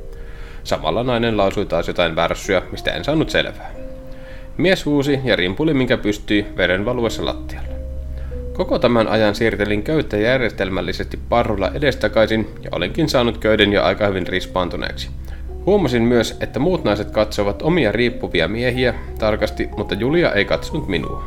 Samalla 0.64 1.02
nainen 1.02 1.36
lausui 1.36 1.66
taas 1.66 1.88
jotain 1.88 2.16
värssyä, 2.16 2.62
mistä 2.70 2.92
en 2.92 3.04
saanut 3.04 3.30
selvää. 3.30 3.70
Mies 4.56 4.84
huusi 4.84 5.20
ja 5.24 5.36
rimpuli 5.36 5.74
minkä 5.74 5.96
pystyi 5.96 6.46
veren 6.56 6.84
valuessa 6.84 7.24
lattialle. 7.24 7.77
Koko 8.58 8.78
tämän 8.78 9.08
ajan 9.08 9.34
siirtelin 9.34 9.82
köyttä 9.82 10.16
järjestelmällisesti 10.16 11.18
parrulla 11.28 11.70
edestakaisin 11.74 12.48
ja 12.62 12.70
olinkin 12.72 13.08
saanut 13.08 13.38
köyden 13.38 13.72
jo 13.72 13.82
aika 13.82 14.06
hyvin 14.06 14.26
rispaantuneeksi. 14.26 15.10
Huomasin 15.66 16.02
myös, 16.02 16.36
että 16.40 16.58
muut 16.58 16.84
naiset 16.84 17.10
katsovat 17.10 17.62
omia 17.62 17.92
riippuvia 17.92 18.48
miehiä 18.48 18.94
tarkasti, 19.18 19.68
mutta 19.76 19.94
Julia 19.94 20.32
ei 20.32 20.44
katsonut 20.44 20.88
minua. 20.88 21.24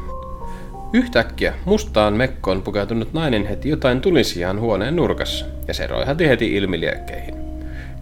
Yhtäkkiä 0.94 1.54
mustaan 1.65 2.13
mekkoon 2.13 2.62
pukeutunut 2.62 3.13
nainen 3.13 3.46
heti 3.46 3.70
jotain 3.70 4.02
tulisiaan 4.02 4.60
huoneen 4.60 4.96
nurkassa, 4.96 5.46
ja 5.67 5.74
se 5.74 5.88
roihati 5.88 6.28
heti 6.28 6.56
ilmiliekkeihin. 6.56 7.36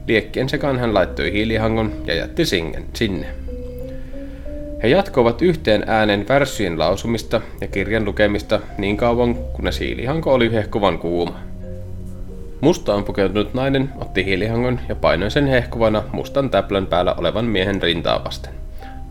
Liekkien 0.07 0.49
sekaan 0.49 0.79
hän 0.79 0.93
laittoi 0.93 1.31
hiilihangon 1.31 1.93
ja 2.05 2.15
jätti 2.15 2.45
singen 2.45 2.85
sinne. 2.93 3.27
He 4.83 4.87
jatkoivat 4.87 5.41
yhteen 5.41 5.83
äänen 5.87 6.25
värssyjen 6.29 6.79
lausumista 6.79 7.41
ja 7.61 7.67
kirjan 7.67 8.05
lukemista 8.05 8.59
niin 8.77 8.97
kauan, 8.97 9.35
kunnes 9.35 9.79
hiilihanko 9.79 10.33
oli 10.33 10.53
hehkuvan 10.53 10.99
kuuma. 10.99 11.39
Mustaan 12.61 13.03
pukeutunut 13.03 13.53
nainen 13.53 13.89
otti 13.97 14.25
hiilihangon 14.25 14.79
ja 14.89 14.95
painoi 14.95 15.31
sen 15.31 15.47
hehkuvana 15.47 16.03
mustan 16.11 16.49
täplön 16.49 16.87
päällä 16.87 17.13
olevan 17.13 17.45
miehen 17.45 17.81
rintaa 17.81 18.23
vasten. 18.23 18.53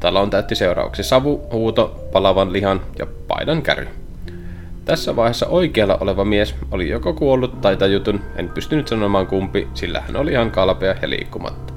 Talon 0.01 0.31
täytti 0.31 0.55
seuraavaksi 0.55 1.03
savu, 1.03 1.47
huuto, 1.53 2.09
palavan 2.13 2.53
lihan 2.53 2.81
ja 2.99 3.07
paidan 3.29 3.63
käry. 3.63 3.89
Tässä 4.85 5.17
vaiheessa 5.17 5.47
oikealla 5.47 5.99
oleva 6.01 6.25
mies 6.25 6.55
oli 6.71 6.89
joko 6.89 7.13
kuollut 7.13 7.61
tai 7.61 7.77
tajutun, 7.77 8.21
en 8.37 8.49
pystynyt 8.49 8.89
sanomaan 8.89 9.27
kumpi, 9.27 9.69
sillä 9.75 10.01
hän 10.01 10.17
oli 10.17 10.33
ihan 10.33 10.51
kalpea 10.51 10.95
ja 11.03 11.11
liikkumatta. 11.11 11.73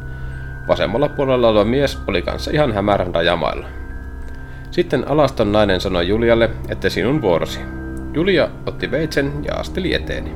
Vasemmalla 0.68 1.10
puolella 1.10 1.48
oleva 1.48 1.66
mies 1.66 1.98
oli 2.08 2.22
kanssa 2.22 2.52
ihan 2.52 2.74
hämärän 2.74 3.16
rajamailla. 3.16 3.81
Sitten 4.72 5.08
alaston 5.08 5.52
nainen 5.52 5.82
sanoi 5.82 6.08
Julialle, 6.08 6.50
että 6.70 6.90
sinun 6.90 7.22
vuorosi. 7.22 7.60
Julia 8.14 8.50
otti 8.66 8.92
veitsen 8.92 9.32
ja 9.44 9.54
asteli 9.56 9.94
eteeni. 9.94 10.32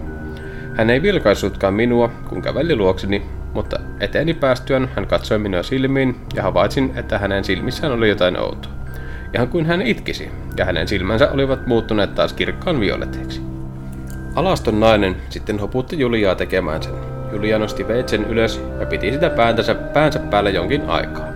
Hän 0.76 0.89
ei 0.89 1.02
vilkaissutkaan 1.02 1.74
minua, 1.74 2.12
kun 2.30 2.41
käveli 2.41 2.76
luokseni, 2.76 3.21
mutta 3.54 3.80
eteeni 4.00 4.34
päästyään 4.34 4.89
hän 4.95 5.08
katsoi 5.08 5.39
minua 5.39 5.63
silmiin 5.63 6.15
ja 6.36 6.43
havaitsin, 6.43 6.93
että 6.95 7.17
hänen 7.17 7.43
silmissään 7.43 7.93
oli 7.93 8.10
jotain 8.10 8.39
outoa. 8.39 8.71
Ihan 9.36 9.48
kuin 9.48 9.65
hän 9.65 9.82
itkisi, 9.82 10.32
ja 10.58 10.65
hänen 10.65 10.88
silmänsä 10.88 11.32
olivat 11.32 11.67
muuttuneet 11.67 12.15
taas 12.15 12.34
kirkkaan 12.34 12.80
violeteiksi. 12.80 13.41
Alaston 14.36 14.80
nainen 14.80 15.15
sitten 15.30 15.60
hoputti 15.60 16.00
Juliaa 16.00 16.36
tekemään 16.36 16.84
sen. 16.84 16.93
Julia 17.32 17.60
nosti 17.60 17.88
veitsen 17.88 18.26
ylös 18.26 18.62
ja 18.80 18.86
piti 18.86 19.12
sitä 19.12 19.32
päänsä 19.93 20.19
päällä 20.19 20.50
jonkin 20.50 20.89
aikaa. 20.89 21.35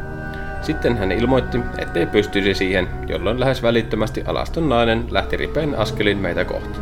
Sitten 0.61 0.97
hän 0.97 1.11
ilmoitti, 1.11 1.59
ettei 1.77 2.05
pystyisi 2.05 2.53
siihen, 2.53 2.87
jolloin 3.07 3.39
lähes 3.39 3.63
välittömästi 3.63 4.23
alaston 4.25 4.69
nainen 4.69 5.05
lähti 5.11 5.37
ripeän 5.37 5.75
askelin 5.75 6.17
meitä 6.17 6.45
kohti. 6.45 6.79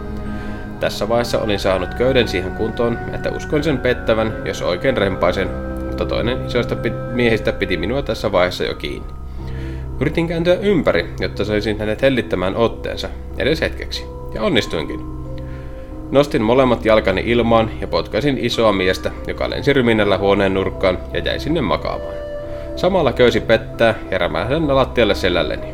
Tässä 0.80 1.10
vaiheessa 1.10 1.40
olin 1.40 1.60
saanut 1.60 1.94
köyden 1.94 2.28
siihen 2.28 2.52
kuntoon, 2.52 2.98
että 3.14 3.32
uskon 3.32 3.64
sen 3.64 3.78
pettävän, 3.78 4.34
jos 4.46 4.62
oikein 4.62 4.98
rempaisen, 4.98 5.50
mutta 5.86 6.06
toinen 6.06 6.46
isoista 6.46 6.76
miehistä 7.14 7.52
piti 7.52 7.78
minua 7.78 8.02
tässä 8.02 8.32
vaiheessa 8.32 8.64
jo 8.64 8.76
kiinni. 8.76 9.08
Yritin 10.00 10.28
kääntyä 10.28 10.56
ympäri, 10.56 11.14
jotta 11.20 11.46
saisin 11.46 11.80
hänet 11.80 12.02
hellittämään 12.02 12.56
otteensa, 12.56 13.10
edes 13.38 13.62
hetkeksi, 13.62 14.06
ja 14.34 14.42
onnistuinkin. 14.42 15.00
Nostin 16.12 16.42
molemmat 16.42 16.86
jalkani 16.86 17.24
ilmaan 17.26 17.72
ja 17.82 17.88
potkaisin 17.88 18.38
isoa 18.38 18.74
miestä, 18.74 19.12
joka 19.28 19.50
lensi 19.50 19.74
ryminällä 19.74 20.18
huoneen 20.18 20.54
nurkkaan 20.54 20.98
ja 21.14 21.20
jäi 21.20 21.40
sinne 21.40 21.62
makaamaan. 21.62 22.27
Samalla 22.78 23.14
köysi 23.14 23.40
pettää 23.40 23.96
ja 24.12 24.18
rämähdän 24.18 24.76
lattialle 24.76 25.16
selälleni. 25.16 25.68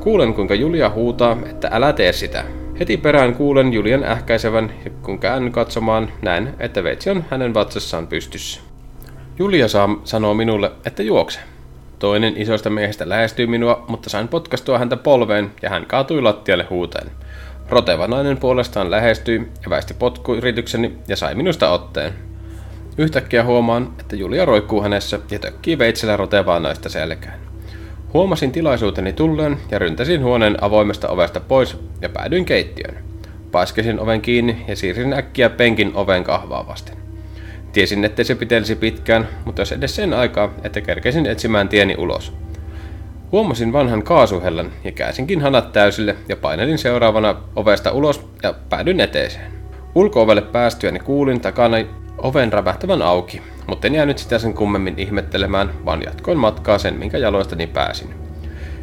Kuulen, 0.00 0.34
kuinka 0.34 0.54
Julia 0.54 0.90
huutaa, 0.90 1.36
että 1.50 1.68
älä 1.72 1.92
tee 1.92 2.12
sitä, 2.12 2.44
Heti 2.80 2.96
perään 2.96 3.34
kuulen 3.34 3.72
Julian 3.72 4.04
ähkäisevän 4.04 4.72
ja 4.84 4.90
kun 5.02 5.18
käännyn 5.18 5.52
katsomaan, 5.52 6.12
näen, 6.22 6.54
että 6.58 6.84
veitsi 6.84 7.10
on 7.10 7.24
hänen 7.30 7.54
vatsassaan 7.54 8.06
pystyssä. 8.06 8.60
Julia 9.38 9.68
saa, 9.68 10.00
sanoo 10.04 10.34
minulle, 10.34 10.72
että 10.86 11.02
juokse. 11.02 11.40
Toinen 11.98 12.34
isoista 12.36 12.70
miehistä 12.70 13.08
lähestyy 13.08 13.46
minua, 13.46 13.84
mutta 13.88 14.10
sain 14.10 14.28
potkastua 14.28 14.78
häntä 14.78 14.96
polveen 14.96 15.50
ja 15.62 15.70
hän 15.70 15.86
kaatui 15.86 16.22
lattialle 16.22 16.66
huuteen. 16.70 17.10
Roteva 17.68 18.06
nainen 18.06 18.36
puolestaan 18.36 18.90
lähestyi 18.90 19.38
ja 19.64 19.70
väisti 19.70 19.94
potkuyritykseni 19.94 20.92
ja 21.08 21.16
sai 21.16 21.34
minusta 21.34 21.70
otteen. 21.70 22.12
Yhtäkkiä 22.98 23.44
huomaan, 23.44 23.92
että 24.00 24.16
Julia 24.16 24.44
roikkuu 24.44 24.82
hänessä 24.82 25.18
ja 25.30 25.38
tökkii 25.38 25.78
veitsellä 25.78 26.16
rotevaa 26.16 26.60
naista 26.60 26.88
selkään. 26.88 27.38
Huomasin 28.12 28.52
tilaisuuteni 28.52 29.12
tulleen 29.12 29.56
ja 29.70 29.78
ryntäsin 29.78 30.22
huoneen 30.24 30.64
avoimesta 30.64 31.08
ovesta 31.08 31.40
pois 31.40 31.76
ja 32.00 32.08
päädyin 32.08 32.44
keittiöön. 32.44 33.04
Paiskesin 33.52 34.00
oven 34.00 34.20
kiinni 34.20 34.64
ja 34.68 34.76
siirsin 34.76 35.12
äkkiä 35.12 35.50
penkin 35.50 35.92
oven 35.94 36.24
kahvaa 36.24 36.66
vasten. 36.66 36.96
Tiesin, 37.72 38.04
ettei 38.04 38.24
se 38.24 38.34
pitelisi 38.34 38.76
pitkään, 38.76 39.28
mutta 39.44 39.62
jos 39.62 39.72
edes 39.72 39.96
sen 39.96 40.14
aikaa, 40.14 40.50
että 40.64 40.80
kerkesin 40.80 41.26
etsimään 41.26 41.68
tieni 41.68 41.94
ulos. 41.98 42.32
Huomasin 43.32 43.72
vanhan 43.72 44.02
kaasuhellan 44.02 44.72
ja 44.84 44.92
käsinkin 44.92 45.40
hanat 45.40 45.72
täysille 45.72 46.16
ja 46.28 46.36
painelin 46.36 46.78
seuraavana 46.78 47.36
ovesta 47.56 47.92
ulos 47.92 48.26
ja 48.42 48.54
päädyin 48.68 49.00
eteeseen. 49.00 49.52
Ulkoovelle 49.94 50.42
päästyäni 50.42 50.98
kuulin 50.98 51.40
takana 51.40 51.76
oven 52.24 52.52
rävähtävän 52.52 53.02
auki 53.02 53.42
mutta 53.66 53.86
en 53.86 53.94
jäänyt 53.94 54.18
sitä 54.18 54.38
sen 54.38 54.54
kummemmin 54.54 54.94
ihmettelemään, 54.96 55.70
vaan 55.84 56.02
jatkoin 56.02 56.38
matkaa 56.38 56.78
sen, 56.78 56.94
minkä 56.94 57.18
jaloistani 57.18 57.66
pääsin. 57.66 58.14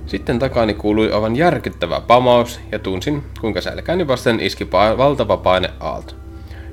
Sitten 0.05 0.39
takani 0.39 0.73
kuului 0.73 1.11
aivan 1.11 1.35
järkyttävä 1.35 2.01
pamaus 2.01 2.59
ja 2.71 2.79
tunsin, 2.79 3.23
kuinka 3.41 3.61
selkäni 3.61 4.07
vasten 4.07 4.39
iski 4.39 4.71
valtava 4.71 5.37
paine 5.37 5.69
aalto. 5.79 6.13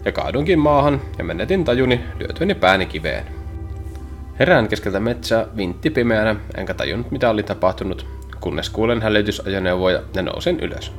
Ja 0.04 0.12
kaadunkin 0.12 0.58
maahan 0.58 1.00
ja 1.18 1.24
menetin 1.24 1.64
tajuni 1.64 2.00
lyötyäni 2.18 2.54
pääni 2.54 2.86
kiveen. 2.86 3.24
Herään 4.38 4.68
keskeltä 4.68 5.00
metsää 5.00 5.46
vintti 5.56 5.90
pimeänä, 5.90 6.36
enkä 6.56 6.74
tajunnut 6.74 7.10
mitä 7.10 7.30
oli 7.30 7.42
tapahtunut, 7.42 8.06
kunnes 8.40 8.70
kuulen 8.70 9.02
hälytysajoneuvoja 9.02 10.02
ja 10.14 10.22
nousen 10.22 10.60
ylös. 10.60 10.92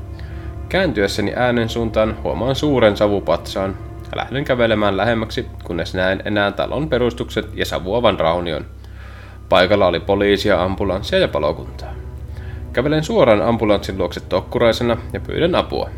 Kääntyessäni 0.69 1.33
äänen 1.35 1.69
suuntaan 1.69 2.17
huomaan 2.23 2.55
suuren 2.55 2.97
savupatsaan, 2.97 3.77
Lähden 4.15 4.43
kävelemään 4.43 4.97
lähemmäksi, 4.97 5.47
kunnes 5.63 5.93
näen 5.93 6.21
enää 6.25 6.51
talon 6.51 6.89
perustukset 6.89 7.49
ja 7.53 7.65
savuavan 7.65 8.19
raunion. 8.19 8.65
Paikalla 9.49 9.87
oli 9.87 9.99
poliisia, 9.99 10.63
ambulanssia 10.63 11.19
ja 11.19 11.27
palokuntaa. 11.27 11.93
Kävelen 12.73 13.03
suoraan 13.03 13.41
ambulanssin 13.41 13.97
luokse 13.97 14.19
tokkuraisena 14.19 14.97
ja 15.13 15.19
pyydän 15.19 15.55
apua. 15.55 15.89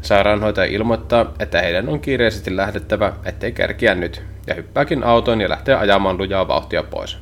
Sairaanhoitaja 0.00 0.72
ilmoittaa, 0.72 1.32
että 1.38 1.62
heidän 1.62 1.88
on 1.88 2.00
kiireisesti 2.00 2.56
lähdettävä, 2.56 3.12
ettei 3.24 3.52
kärkiä 3.52 3.94
nyt, 3.94 4.22
ja 4.46 4.54
hyppääkin 4.54 5.04
autoon 5.04 5.40
ja 5.40 5.48
lähtee 5.48 5.74
ajamaan 5.74 6.18
lujaa 6.18 6.48
vauhtia 6.48 6.82
pois. 6.82 7.18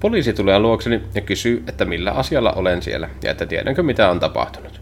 Poliisi 0.00 0.32
tulee 0.32 0.58
luokseni 0.58 1.02
ja 1.14 1.20
kysyy, 1.20 1.64
että 1.68 1.84
millä 1.84 2.10
asialla 2.10 2.52
olen 2.52 2.82
siellä 2.82 3.08
ja 3.22 3.30
että 3.30 3.46
tiedänkö 3.46 3.82
mitä 3.82 4.10
on 4.10 4.20
tapahtunut. 4.20 4.79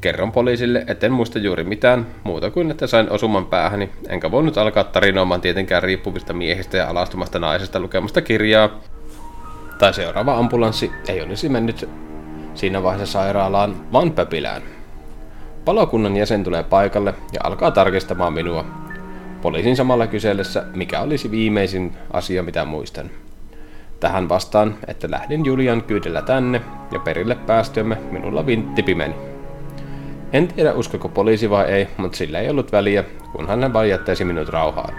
Kerron 0.00 0.32
poliisille, 0.32 0.84
etten 0.86 1.12
muista 1.12 1.38
juuri 1.38 1.64
mitään, 1.64 2.06
muuta 2.24 2.50
kuin 2.50 2.70
että 2.70 2.86
sain 2.86 3.10
osuman 3.10 3.46
päähäni, 3.46 3.90
enkä 4.08 4.30
voinut 4.30 4.58
alkaa 4.58 4.84
tarinoimaan 4.84 5.40
tietenkään 5.40 5.82
riippuvista 5.82 6.32
miehistä 6.32 6.76
ja 6.76 6.88
alastumasta 6.88 7.38
naisesta 7.38 7.80
lukemasta 7.80 8.22
kirjaa. 8.22 8.68
Tai 9.78 9.94
seuraava 9.94 10.36
ambulanssi 10.36 10.90
ei 11.08 11.22
olisi 11.22 11.48
mennyt 11.48 11.88
siinä 12.54 12.82
vaiheessa 12.82 13.12
sairaalaan, 13.12 13.92
vaan 13.92 14.12
pöpilään. 14.12 14.62
Palokunnan 15.64 16.16
jäsen 16.16 16.44
tulee 16.44 16.62
paikalle 16.62 17.14
ja 17.32 17.40
alkaa 17.44 17.70
tarkistamaan 17.70 18.32
minua. 18.32 18.64
Poliisin 19.42 19.76
samalla 19.76 20.06
kysellessä, 20.06 20.64
mikä 20.74 21.00
olisi 21.00 21.30
viimeisin 21.30 21.92
asia, 22.12 22.42
mitä 22.42 22.64
muistan. 22.64 23.10
Tähän 24.00 24.28
vastaan, 24.28 24.74
että 24.86 25.10
lähdin 25.10 25.44
Julian 25.44 25.82
kyydellä 25.82 26.22
tänne 26.22 26.60
ja 26.92 26.98
perille 26.98 27.34
päästyämme 27.34 27.96
minulla 28.10 28.46
vintti 28.46 28.82
pimeni. 28.82 29.37
En 30.32 30.48
tiedä 30.48 30.72
uskoko 30.72 31.08
poliisi 31.08 31.50
vai 31.50 31.64
ei, 31.66 31.88
mutta 31.96 32.18
sillä 32.18 32.40
ei 32.40 32.50
ollut 32.50 32.72
väliä, 32.72 33.04
kunhan 33.32 33.62
hän 33.62 33.72
vain 33.72 33.90
jättäisi 33.90 34.24
minut 34.24 34.48
rauhaan. 34.48 34.94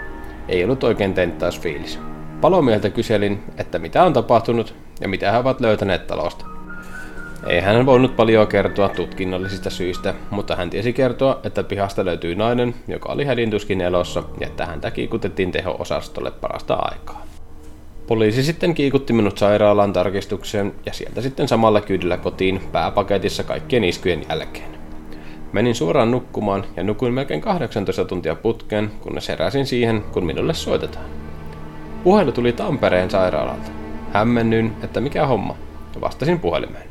Ei 0.48 0.64
ollut 0.64 0.84
oikein 0.84 1.14
tenttausfiilis. 1.14 1.98
Palomieheltä 2.40 2.90
kyselin, 2.90 3.42
että 3.56 3.78
mitä 3.78 4.02
on 4.02 4.12
tapahtunut 4.12 4.74
ja 5.00 5.08
mitä 5.08 5.32
he 5.32 5.38
ovat 5.38 5.60
löytäneet 5.60 6.06
talosta. 6.06 6.46
Ei 7.46 7.60
hän 7.60 7.86
voinut 7.86 8.16
paljon 8.16 8.46
kertoa 8.46 8.88
tutkinnallisista 8.88 9.70
syistä, 9.70 10.14
mutta 10.30 10.56
hän 10.56 10.70
tiesi 10.70 10.92
kertoa, 10.92 11.40
että 11.44 11.62
pihasta 11.62 12.04
löytyi 12.04 12.34
nainen, 12.34 12.74
joka 12.88 13.12
oli 13.12 13.24
hädintuskin 13.24 13.80
elossa 13.80 14.22
ja 14.40 14.46
että 14.46 14.66
häntä 14.66 14.90
kiikutettiin 14.90 15.52
teho-osastolle 15.52 16.30
parasta 16.30 16.74
aikaa. 16.74 17.26
Poliisi 18.06 18.42
sitten 18.42 18.74
kiikutti 18.74 19.12
minut 19.12 19.38
sairaalaan 19.38 19.92
tarkistukseen 19.92 20.74
ja 20.86 20.92
sieltä 20.92 21.20
sitten 21.20 21.48
samalla 21.48 21.80
kyydillä 21.80 22.16
kotiin 22.16 22.60
pääpaketissa 22.72 23.44
kaikkien 23.44 23.84
iskujen 23.84 24.22
jälkeen. 24.28 24.79
Menin 25.52 25.74
suoraan 25.74 26.10
nukkumaan 26.10 26.64
ja 26.76 26.84
nukuin 26.84 27.14
melkein 27.14 27.40
18 27.40 28.04
tuntia 28.04 28.34
putkeen, 28.34 28.90
kunnes 29.00 29.28
heräsin 29.28 29.66
siihen, 29.66 30.02
kun 30.12 30.26
minulle 30.26 30.54
soitetaan. 30.54 31.04
Puhelu 32.04 32.32
tuli 32.32 32.52
Tampereen 32.52 33.10
sairaalalta. 33.10 33.70
Hämmennyin, 34.12 34.72
että 34.82 35.00
mikä 35.00 35.26
homma, 35.26 35.56
ja 35.94 36.00
vastasin 36.00 36.40
puhelimeen. 36.40 36.88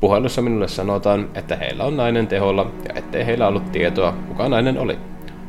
Puhelussa 0.00 0.42
minulle 0.42 0.68
sanotaan, 0.68 1.28
että 1.34 1.56
heillä 1.56 1.84
on 1.84 1.96
nainen 1.96 2.26
teholla 2.26 2.70
ja 2.88 2.94
ettei 2.94 3.26
heillä 3.26 3.48
ollut 3.48 3.72
tietoa, 3.72 4.14
kuka 4.28 4.48
nainen 4.48 4.78
oli. 4.78 4.98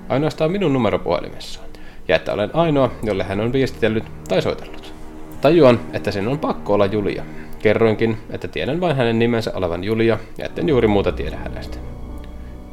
Ainoastaan 0.10 0.52
minun 0.52 0.74
numeropuhelimessaan. 0.74 1.68
Ja 2.08 2.16
että 2.16 2.34
olen 2.34 2.50
ainoa, 2.54 2.92
jolle 3.04 3.24
hän 3.24 3.40
on 3.40 3.54
viestitellyt 3.54 4.04
tai 4.28 4.42
soitellut. 4.42 4.94
Tajuan, 5.42 5.80
että 5.94 6.12
sen 6.12 6.28
on 6.28 6.40
pakko 6.40 6.74
olla 6.74 6.86
Julia. 6.86 7.24
Kerroinkin, 7.60 8.18
että 8.30 8.48
tiedän 8.48 8.82
vain 8.82 8.96
hänen 8.96 9.20
nimensä 9.20 9.52
olevan 9.56 9.84
Julia 9.84 10.18
ja 10.38 10.46
etten 10.46 10.70
juuri 10.70 10.88
muuta 10.88 11.12
tiedä 11.12 11.38
hänestä. 11.38 11.78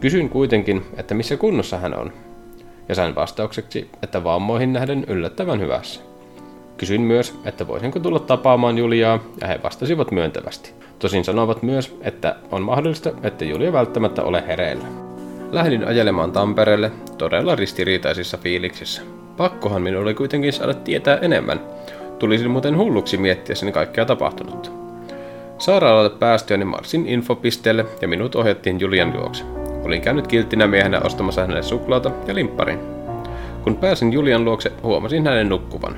Kysyin 0.06 0.28
kuitenkin, 0.28 0.82
että 0.96 1.14
missä 1.14 1.36
kunnossa 1.36 1.78
hän 1.78 1.98
on. 1.98 2.12
Ja 2.88 2.94
sain 2.94 3.14
vastaukseksi, 3.14 3.90
että 4.02 4.24
vammoihin 4.24 4.72
nähden 4.72 5.04
yllättävän 5.08 5.60
hyvässä. 5.60 6.00
Kysyin 6.76 7.00
myös, 7.00 7.38
että 7.44 7.66
voisinko 7.66 7.98
tulla 7.98 8.18
tapaamaan 8.18 8.78
Juliaa, 8.78 9.18
ja 9.40 9.46
he 9.46 9.60
vastasivat 9.62 10.10
myöntävästi. 10.10 10.72
Tosin 10.98 11.24
sanovat 11.24 11.62
myös, 11.62 11.96
että 12.00 12.36
on 12.50 12.62
mahdollista, 12.62 13.10
että 13.22 13.44
Julia 13.44 13.72
välttämättä 13.72 14.22
ole 14.22 14.44
hereillä. 14.46 14.84
Lähdin 15.52 15.86
ajelemaan 15.86 16.32
Tampereelle 16.32 16.92
todella 17.18 17.56
ristiriitaisissa 17.56 18.36
fiiliksissä. 18.36 19.02
Pakkohan 19.36 19.82
minun 19.82 20.02
oli 20.02 20.14
kuitenkin 20.14 20.52
saada 20.52 20.74
tietää 20.74 21.18
enemmän. 21.22 21.60
Tulisin 22.18 22.50
muuten 22.50 22.76
hulluksi 22.76 23.16
miettiä 23.16 23.54
sen 23.54 23.72
kaikkea 23.72 24.04
tapahtunutta. 24.04 24.70
Sairaalalle 25.58 26.10
päästyäni 26.10 26.64
marssin 26.64 27.08
infopisteelle 27.08 27.86
ja 28.00 28.08
minut 28.08 28.34
ohjattiin 28.34 28.80
Julian 28.80 29.16
luokse. 29.16 29.65
Olin 29.86 30.00
käynyt 30.00 30.26
kilttinä 30.26 30.66
miehenä 30.66 31.00
ostamassa 31.04 31.40
hänelle 31.40 31.62
suklaata 31.62 32.10
ja 32.26 32.34
limpparin. 32.34 32.78
Kun 33.64 33.76
pääsin 33.76 34.12
Julian 34.12 34.44
luokse, 34.44 34.72
huomasin 34.82 35.26
hänen 35.26 35.48
nukkuvan. 35.48 35.96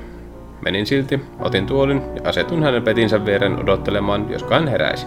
Menin 0.61 0.85
silti, 0.85 1.19
otin 1.39 1.65
tuolin 1.65 2.01
ja 2.15 2.29
asetun 2.29 2.63
hänen 2.63 2.83
petinsä 2.83 3.25
viereen 3.25 3.63
odottelemaan, 3.63 4.25
josko 4.29 4.53
hän 4.53 4.67
heräisi. 4.67 5.05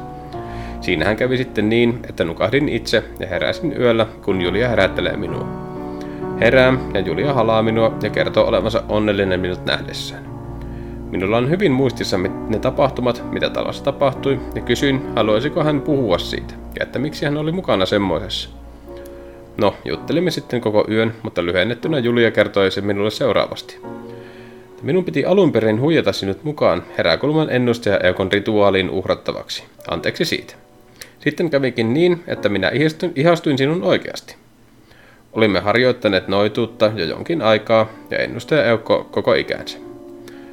Siinähän 0.80 1.16
kävi 1.16 1.36
sitten 1.36 1.68
niin, 1.68 2.00
että 2.08 2.24
nukahdin 2.24 2.68
itse 2.68 3.04
ja 3.20 3.26
heräsin 3.26 3.80
yöllä, 3.80 4.06
kun 4.24 4.42
Julia 4.42 4.68
herättelee 4.68 5.16
minua. 5.16 5.48
Herää 6.40 6.74
ja 6.94 7.00
Julia 7.00 7.34
halaa 7.34 7.62
minua 7.62 7.94
ja 8.02 8.10
kertoo 8.10 8.46
olevansa 8.46 8.82
onnellinen 8.88 9.40
minut 9.40 9.64
nähdessään. 9.66 10.22
Minulla 11.10 11.36
on 11.36 11.50
hyvin 11.50 11.72
muistissa 11.72 12.18
ne 12.48 12.58
tapahtumat, 12.58 13.24
mitä 13.30 13.50
talossa 13.50 13.84
tapahtui, 13.84 14.40
ja 14.54 14.62
kysyin, 14.62 15.02
haluaisiko 15.16 15.64
hän 15.64 15.80
puhua 15.80 16.18
siitä, 16.18 16.54
ja 16.78 16.82
että 16.82 16.98
miksi 16.98 17.24
hän 17.24 17.36
oli 17.36 17.52
mukana 17.52 17.86
semmoisessa. 17.86 18.61
No, 19.56 19.74
juttelimme 19.84 20.30
sitten 20.30 20.60
koko 20.60 20.86
yön, 20.90 21.14
mutta 21.22 21.44
lyhennettynä 21.44 21.98
Julia 21.98 22.30
kertoi 22.30 22.70
se 22.70 22.80
minulle 22.80 23.10
seuraavasti. 23.10 23.80
Minun 24.82 25.04
piti 25.04 25.24
alun 25.24 25.52
perin 25.52 25.80
huijata 25.80 26.12
sinut 26.12 26.44
mukaan 26.44 26.82
heräkulman 26.98 27.50
ennustaja 27.50 27.98
Eukon 27.98 28.32
rituaaliin 28.32 28.90
uhrattavaksi. 28.90 29.64
Anteeksi 29.88 30.24
siitä. 30.24 30.54
Sitten 31.18 31.50
kävikin 31.50 31.94
niin, 31.94 32.24
että 32.26 32.48
minä 32.48 32.70
ihastuin 33.14 33.58
sinun 33.58 33.82
oikeasti. 33.82 34.36
Olimme 35.32 35.60
harjoittaneet 35.60 36.28
noituutta 36.28 36.92
jo 36.96 37.04
jonkin 37.04 37.42
aikaa 37.42 37.88
ja 38.10 38.18
ennustaja 38.18 38.64
Eukko 38.64 39.08
koko 39.10 39.34
ikänsä. 39.34 39.78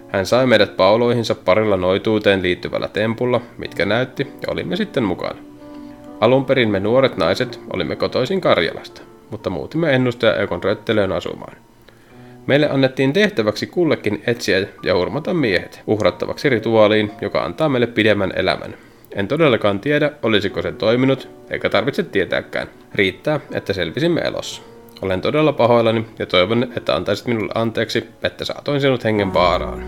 Hän 0.08 0.26
sai 0.26 0.46
meidät 0.46 0.78
pauloihinsa 0.78 1.36
parilla 1.36 1.78
noituuteen 1.78 2.42
liittyvällä 2.42 2.88
tempulla, 2.88 3.42
mitkä 3.58 3.86
näytti, 3.86 4.24
ja 4.24 4.48
olimme 4.52 4.76
sitten 4.76 5.04
mukana. 5.04 5.49
Alun 6.20 6.46
perin 6.46 6.70
me 6.70 6.80
nuoret 6.80 7.18
naiset 7.18 7.60
olimme 7.74 7.96
kotoisin 7.96 8.42
Karjalasta, 8.42 9.02
mutta 9.30 9.50
muutimme 9.50 9.96
ennustaja 9.96 10.36
Eukon 10.36 10.64
röttelöön 10.64 11.12
asumaan. 11.12 11.58
Meille 12.48 12.70
annettiin 12.70 13.14
tehtäväksi 13.14 13.68
kullekin 13.68 14.24
etsiä 14.28 14.68
ja 14.84 14.96
hurmata 14.96 15.34
miehet 15.34 15.82
uhrattavaksi 15.88 16.50
rituaaliin, 16.50 17.12
joka 17.22 17.44
antaa 17.44 17.70
meille 17.70 17.88
pidemmän 17.88 18.34
elämän. 18.36 18.76
En 19.16 19.28
todellakaan 19.28 19.80
tiedä, 19.80 20.12
olisiko 20.24 20.62
se 20.62 20.72
toiminut, 20.72 21.30
eikä 21.50 21.70
tarvitse 21.70 22.04
tietääkään. 22.04 22.68
Riittää, 22.96 23.40
että 23.54 23.74
selvisimme 23.74 24.22
elossa. 24.22 24.62
Olen 25.02 25.22
todella 25.22 25.54
pahoillani 25.54 26.06
ja 26.20 26.26
toivon, 26.26 26.68
että 26.78 26.96
antaisit 26.96 27.28
minulle 27.28 27.52
anteeksi, 27.56 28.08
että 28.24 28.46
saatoin 28.46 28.82
sinut 28.82 29.04
hengen 29.04 29.34
vaaraan. 29.34 29.84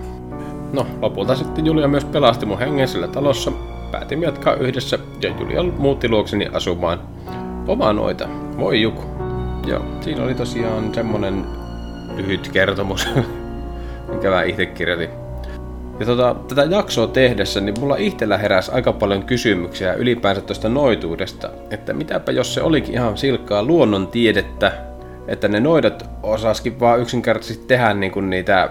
No, 0.74 0.88
lopulta 1.02 1.36
sitten 1.36 1.66
Julia 1.66 1.88
myös 1.88 2.06
pelasti 2.06 2.46
mun 2.46 2.60
hengen 2.60 2.88
sillä 2.88 3.08
talossa. 3.08 3.52
Päätimme 3.92 4.26
jatkaa 4.26 4.56
yhdessä 4.56 5.00
ja 5.22 5.34
Julia 5.40 5.64
muutti 5.64 6.10
luokseni 6.10 6.48
asumaan. 6.54 7.02
Oma 7.68 7.94
noita. 7.94 8.30
Voi 8.58 8.82
Juku. 8.82 9.04
Joo, 9.68 9.86
siinä 10.02 10.24
oli 10.24 10.34
tosiaan 10.34 10.94
semmonen 10.94 11.46
lyhyt 12.16 12.50
kertomus, 12.50 13.08
minkä 14.10 14.30
mä 14.30 14.44
itse 14.44 14.66
kirjoitin. 14.66 15.10
Ja 16.00 16.06
tota, 16.06 16.36
tätä 16.48 16.64
jaksoa 16.64 17.08
tehdessä, 17.08 17.62
niin 17.62 17.80
mulla 17.80 17.96
itsellä 17.96 18.38
heräsi 18.38 18.72
aika 18.72 18.94
paljon 18.94 19.24
kysymyksiä 19.24 19.94
ylipäänsä 19.94 20.42
tuosta 20.42 20.70
noituudesta. 20.70 21.50
Että 21.70 21.94
mitäpä 21.94 22.32
jos 22.32 22.54
se 22.54 22.62
olikin 22.62 22.94
ihan 22.94 23.18
silkkaa 23.18 23.64
luonnontiedettä, 23.64 24.72
että 25.28 25.48
ne 25.48 25.60
noidat 25.60 26.10
osaskin 26.24 26.80
vaan 26.80 27.02
yksinkertaisesti 27.02 27.66
tehdä 27.68 27.94
niin 27.94 28.12
kuin 28.12 28.30
niitä 28.30 28.70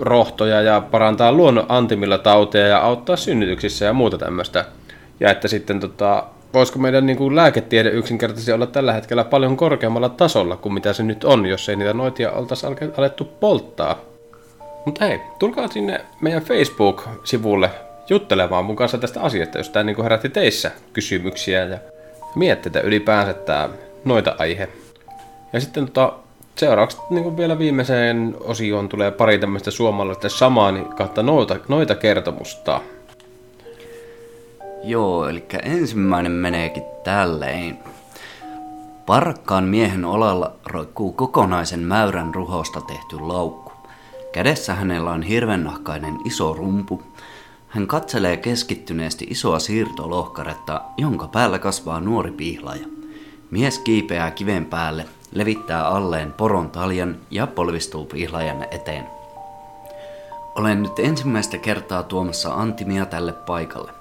rohtoja 0.00 0.62
ja 0.62 0.80
parantaa 0.80 1.32
luonnon 1.32 1.66
antimilla 1.68 2.18
tauteja 2.18 2.66
ja 2.66 2.78
auttaa 2.78 3.16
synnytyksissä 3.16 3.84
ja 3.84 3.92
muuta 3.92 4.18
tämmöistä. 4.18 4.64
Ja 5.20 5.30
että 5.30 5.48
sitten 5.48 5.80
tota, 5.80 6.24
voisiko 6.54 6.78
meidän 6.78 7.06
niin 7.06 7.16
kuin 7.16 7.36
lääketiede 7.36 7.88
yksinkertaisesti 7.88 8.52
olla 8.52 8.66
tällä 8.66 8.92
hetkellä 8.92 9.24
paljon 9.24 9.56
korkeammalla 9.56 10.08
tasolla 10.08 10.56
kuin 10.56 10.72
mitä 10.72 10.92
se 10.92 11.02
nyt 11.02 11.24
on, 11.24 11.46
jos 11.46 11.68
ei 11.68 11.76
niitä 11.76 11.94
noitia 11.94 12.32
oltaisi 12.32 12.66
alettu 12.96 13.24
polttaa. 13.24 13.98
Mutta 14.84 15.04
hei, 15.04 15.20
tulkaa 15.38 15.68
sinne 15.68 16.00
meidän 16.20 16.42
Facebook-sivulle 16.42 17.70
juttelemaan 18.10 18.64
mun 18.64 18.76
kanssa 18.76 18.98
tästä 18.98 19.20
asiasta, 19.20 19.58
jos 19.58 19.68
tämä 19.70 19.84
niin 19.84 20.02
herätti 20.02 20.28
teissä 20.28 20.70
kysymyksiä 20.92 21.64
ja 21.64 21.78
mietteitä 22.34 22.80
ylipäänsä 22.80 23.32
tämä 23.32 23.68
noita 24.04 24.34
aihe. 24.38 24.68
Ja 25.52 25.60
sitten 25.60 25.86
tota, 25.86 26.12
seuraavaksi 26.58 26.98
niin 27.10 27.36
vielä 27.36 27.58
viimeiseen 27.58 28.36
osioon 28.40 28.88
tulee 28.88 29.10
pari 29.10 29.38
tämmöistä 29.38 29.70
suomalaista 29.70 30.28
samaa 30.28 30.72
kautta 30.96 31.22
noita, 31.22 31.56
noita 31.68 31.94
kertomusta. 31.94 32.80
Joo, 34.84 35.28
eli 35.28 35.44
ensimmäinen 35.62 36.32
meneekin 36.32 36.82
tälleen. 37.04 37.78
Parkkaan 39.06 39.64
miehen 39.64 40.04
olalla 40.04 40.52
roikkuu 40.66 41.12
kokonaisen 41.12 41.80
mäyrän 41.80 42.34
ruhosta 42.34 42.80
tehty 42.80 43.20
laukku. 43.20 43.72
Kädessä 44.32 44.74
hänellä 44.74 45.10
on 45.10 45.22
hirvennahkainen 45.22 46.18
iso 46.24 46.54
rumpu. 46.54 47.02
Hän 47.68 47.86
katselee 47.86 48.36
keskittyneesti 48.36 49.26
isoa 49.30 49.58
siirtolohkaretta, 49.58 50.80
jonka 50.96 51.28
päällä 51.28 51.58
kasvaa 51.58 52.00
nuori 52.00 52.30
pihlaja. 52.30 52.86
Mies 53.50 53.78
kiipeää 53.78 54.30
kiven 54.30 54.64
päälle, 54.64 55.06
levittää 55.32 55.88
alleen 55.88 56.32
poron 56.32 56.70
taljan 56.70 57.16
ja 57.30 57.46
polvistuu 57.46 58.04
pihlajan 58.06 58.66
eteen. 58.70 59.06
Olen 60.54 60.82
nyt 60.82 60.98
ensimmäistä 60.98 61.58
kertaa 61.58 62.02
tuomassa 62.02 62.54
Antimia 62.54 63.06
tälle 63.06 63.32
paikalle. 63.32 63.92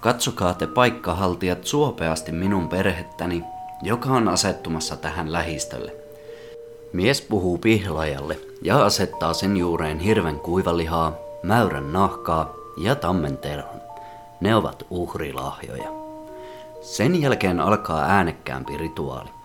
Katsokaa 0.00 0.54
te 0.54 0.66
paikkahaltijat 0.66 1.64
suopeasti 1.64 2.32
minun 2.32 2.68
perhettäni, 2.68 3.44
joka 3.82 4.08
on 4.08 4.28
asettumassa 4.28 4.96
tähän 4.96 5.32
lähistölle. 5.32 5.92
Mies 6.92 7.20
puhuu 7.20 7.58
pihlajalle 7.58 8.38
ja 8.62 8.84
asettaa 8.84 9.34
sen 9.34 9.56
juureen 9.56 9.98
hirven 9.98 10.40
kuivalihaa, 10.40 11.12
mäyrän 11.42 11.92
nahkaa 11.92 12.52
ja 12.78 12.94
tammenterhon. 12.94 13.80
Ne 14.40 14.56
ovat 14.56 14.86
uhrilahjoja. 14.90 15.88
Sen 16.80 17.22
jälkeen 17.22 17.60
alkaa 17.60 18.02
äänekkäämpi 18.02 18.76
rituaali. 18.76 19.35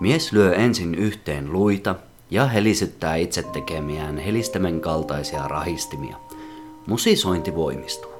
Mies 0.00 0.32
lyö 0.32 0.54
ensin 0.54 0.94
yhteen 0.94 1.52
luita 1.52 1.94
ja 2.30 2.46
helisyttää 2.46 3.16
itse 3.16 3.42
tekemiään 3.42 4.18
helistämen 4.18 4.80
kaltaisia 4.80 5.48
rahistimia. 5.48 6.16
Musisointi 6.86 7.54
voimistuu. 7.54 8.12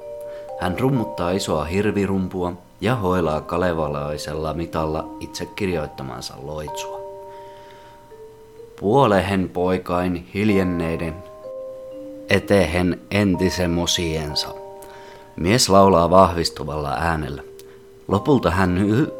Hän 0.59 0.79
rummuttaa 0.79 1.31
isoa 1.31 1.63
hirvirumpua 1.63 2.53
ja 2.81 2.95
hoilaa 2.95 3.41
kalevalaisella 3.41 4.53
mitalla 4.53 5.09
itse 5.19 5.45
kirjoittamansa 5.45 6.33
loitsua. 6.41 6.99
Puolehen 8.79 9.49
poikain 9.49 10.29
hiljenneiden 10.33 11.15
etehen 12.29 13.01
entisemosiensa. 13.11 14.47
Mies 15.35 15.69
laulaa 15.69 16.09
vahvistuvalla 16.09 16.93
äänellä. 16.93 17.48
Lopulta 18.09 18.51
hän 18.51 18.77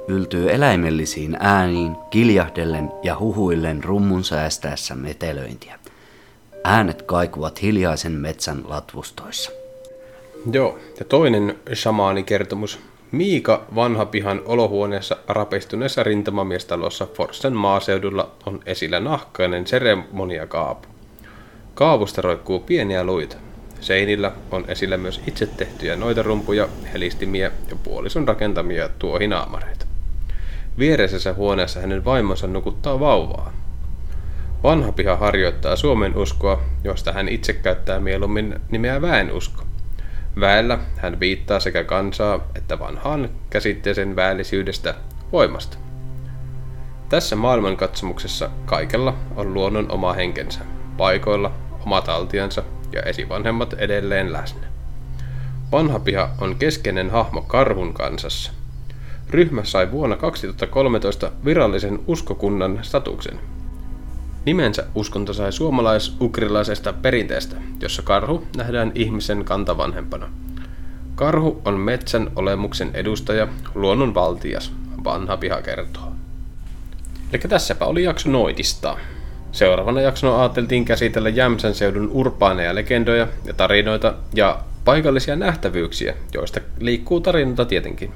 yltyy 0.07 0.51
eläimellisiin 0.51 1.37
ääniin, 1.39 1.95
kiljahdellen 2.09 2.91
ja 3.03 3.19
huhuillen 3.19 3.83
rummun 3.83 4.23
säästäessä 4.23 4.95
metelöintiä. 4.95 5.79
Äänet 6.63 7.01
kaikuvat 7.01 7.61
hiljaisen 7.61 8.11
metsän 8.11 8.61
latvustoissa. 8.67 9.51
Joo, 10.51 10.79
ja 10.99 11.05
toinen 11.05 11.55
shamaanikertomus. 11.73 12.79
Miika 13.11 13.65
vanhapihan 13.75 14.41
olohuoneessa 14.45 15.17
rapistuneessa 15.27 16.03
rintamamiestalossa 16.03 17.07
Forsten 17.13 17.53
maaseudulla 17.53 18.31
on 18.45 18.59
esillä 18.65 18.99
nahkainen 18.99 19.67
seremoniakaapu. 19.67 20.87
Kaavusta 21.73 22.21
roikkuu 22.21 22.59
pieniä 22.59 23.03
luita. 23.03 23.37
Seinillä 23.81 24.31
on 24.51 24.65
esillä 24.67 24.97
myös 24.97 25.21
itse 25.27 25.45
tehtyjä 25.45 25.95
noitarumpuja, 25.95 26.67
helistimiä 26.93 27.51
ja 27.69 27.75
puolison 27.83 28.27
rakentamia 28.27 28.89
tuohinaamareita. 28.89 29.85
Viereisessä 30.79 31.33
huoneessa 31.33 31.79
hänen 31.79 32.05
vaimonsa 32.05 32.47
nukuttaa 32.47 32.99
vauvaa. 32.99 33.53
Vanha 34.63 34.91
piha 34.91 35.15
harjoittaa 35.15 35.75
Suomen 35.75 36.17
uskoa, 36.17 36.61
josta 36.83 37.11
hän 37.11 37.29
itse 37.29 37.53
käyttää 37.53 37.99
mieluummin 37.99 38.59
nimeä 38.71 39.01
väenusko. 39.01 39.63
Väellä 40.39 40.79
hän 40.97 41.19
viittaa 41.19 41.59
sekä 41.59 41.83
kansaa 41.83 42.39
että 42.55 42.79
vanhaan 42.79 43.29
käsitteeseen 43.49 44.15
väällisyydestä 44.15 44.95
voimasta. 45.31 45.77
Tässä 47.09 47.35
maailmankatsomuksessa 47.35 48.49
kaikella 48.65 49.13
on 49.35 49.53
luonnon 49.53 49.91
oma 49.91 50.13
henkensä, 50.13 50.59
paikoilla 50.97 51.51
omat 51.85 52.09
altiansa 52.09 52.63
ja 52.91 53.01
esivanhemmat 53.01 53.73
edelleen 53.73 54.33
läsnä. 54.33 54.67
Vanha 55.71 55.99
piha 55.99 56.29
on 56.41 56.55
keskeinen 56.55 57.09
hahmo 57.09 57.41
Karhun 57.41 57.93
kansassa. 57.93 58.51
Ryhmä 59.29 59.63
sai 59.63 59.91
vuonna 59.91 60.15
2013 60.15 61.31
virallisen 61.45 61.99
uskokunnan 62.07 62.79
statuksen. 62.81 63.39
Nimensä 64.45 64.85
uskonto 64.95 65.33
sai 65.33 65.51
suomalais-ukrilaisesta 65.51 66.93
perinteestä, 66.93 67.55
jossa 67.81 68.01
karhu 68.01 68.47
nähdään 68.57 68.91
ihmisen 68.95 69.45
kantavanhempana. 69.45 70.29
Karhu 71.15 71.61
on 71.65 71.79
metsän 71.79 72.31
olemuksen 72.35 72.89
edustaja, 72.93 73.47
luonnon 73.75 74.13
valtias, 74.13 74.73
vanha 75.03 75.37
piha 75.37 75.61
kertoo. 75.61 76.11
Eli 77.33 77.41
tässäpä 77.49 77.85
oli 77.85 78.03
jakso 78.03 78.29
noitista. 78.29 78.97
Seuraavana 79.51 80.01
jaksona 80.01 80.39
ajateltiin 80.41 80.85
käsitellä 80.85 81.29
Jämsän 81.29 81.75
seudun 81.75 82.09
urbaaneja 82.13 82.75
legendoja 82.75 83.27
ja 83.45 83.53
tarinoita 83.53 84.13
ja 84.33 84.59
paikallisia 84.85 85.35
nähtävyyksiä, 85.35 86.15
joista 86.33 86.59
liikkuu 86.79 87.21
tarinoita 87.21 87.65
tietenkin. 87.65 88.11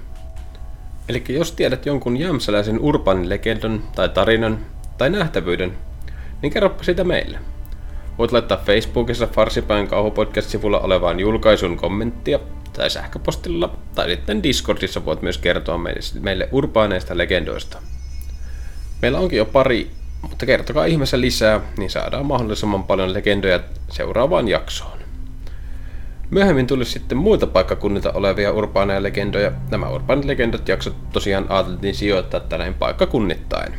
Eli 1.10 1.24
jos 1.30 1.52
tiedät 1.52 1.86
jonkun 1.86 2.18
jämsäläisen 2.18 2.80
urbaanin 2.80 3.30
legendon 3.30 3.84
tai 3.96 4.10
tarinan 4.10 4.66
tai 4.98 5.10
nähtävyyden, 5.10 5.74
niin 6.42 6.54
kerropa 6.54 6.84
sitä 6.84 7.04
meille. 7.04 7.40
Voit 8.18 8.32
laittaa 8.32 8.62
Facebookissa 8.66 9.28
Farsipäin 9.28 9.88
kauhupodcast-sivulla 9.88 10.80
olevaan 10.80 11.20
julkaisun 11.20 11.78
kommenttia 11.78 12.40
tai 12.74 12.90
sähköpostilla, 12.90 13.76
tai 13.96 14.10
sitten 14.10 14.44
Discordissa 14.44 15.06
voit 15.06 15.22
myös 15.22 15.38
kertoa 15.38 15.80
meille 16.20 16.50
urbaaneista 16.52 17.18
legendoista. 17.18 17.82
Meillä 19.02 19.20
onkin 19.20 19.38
jo 19.38 19.46
pari, 19.46 19.92
mutta 20.30 20.46
kertokaa 20.46 20.86
ihmeessä 20.86 21.22
lisää, 21.22 21.60
niin 21.78 21.90
saadaan 21.90 22.26
mahdollisimman 22.26 22.84
paljon 22.84 23.14
legendoja 23.14 23.60
seuraavaan 23.90 24.48
jaksoon. 24.48 24.98
Myöhemmin 26.30 26.68
tuli 26.68 26.86
sitten 26.86 27.18
muilta 27.18 27.48
paikkakunnilta 27.48 28.12
olevia 28.12 28.52
urbaaneja 28.52 29.04
legendoja. 29.04 29.52
Nämä 29.72 29.90
urbaanit 29.90 30.26
legendat 30.26 30.68
jaksot 30.68 31.12
tosiaan 31.12 31.46
ajateltiin 31.50 31.96
sijoittaa 31.96 32.40
tänään 32.40 32.74
paikkakunnittain. 32.74 33.74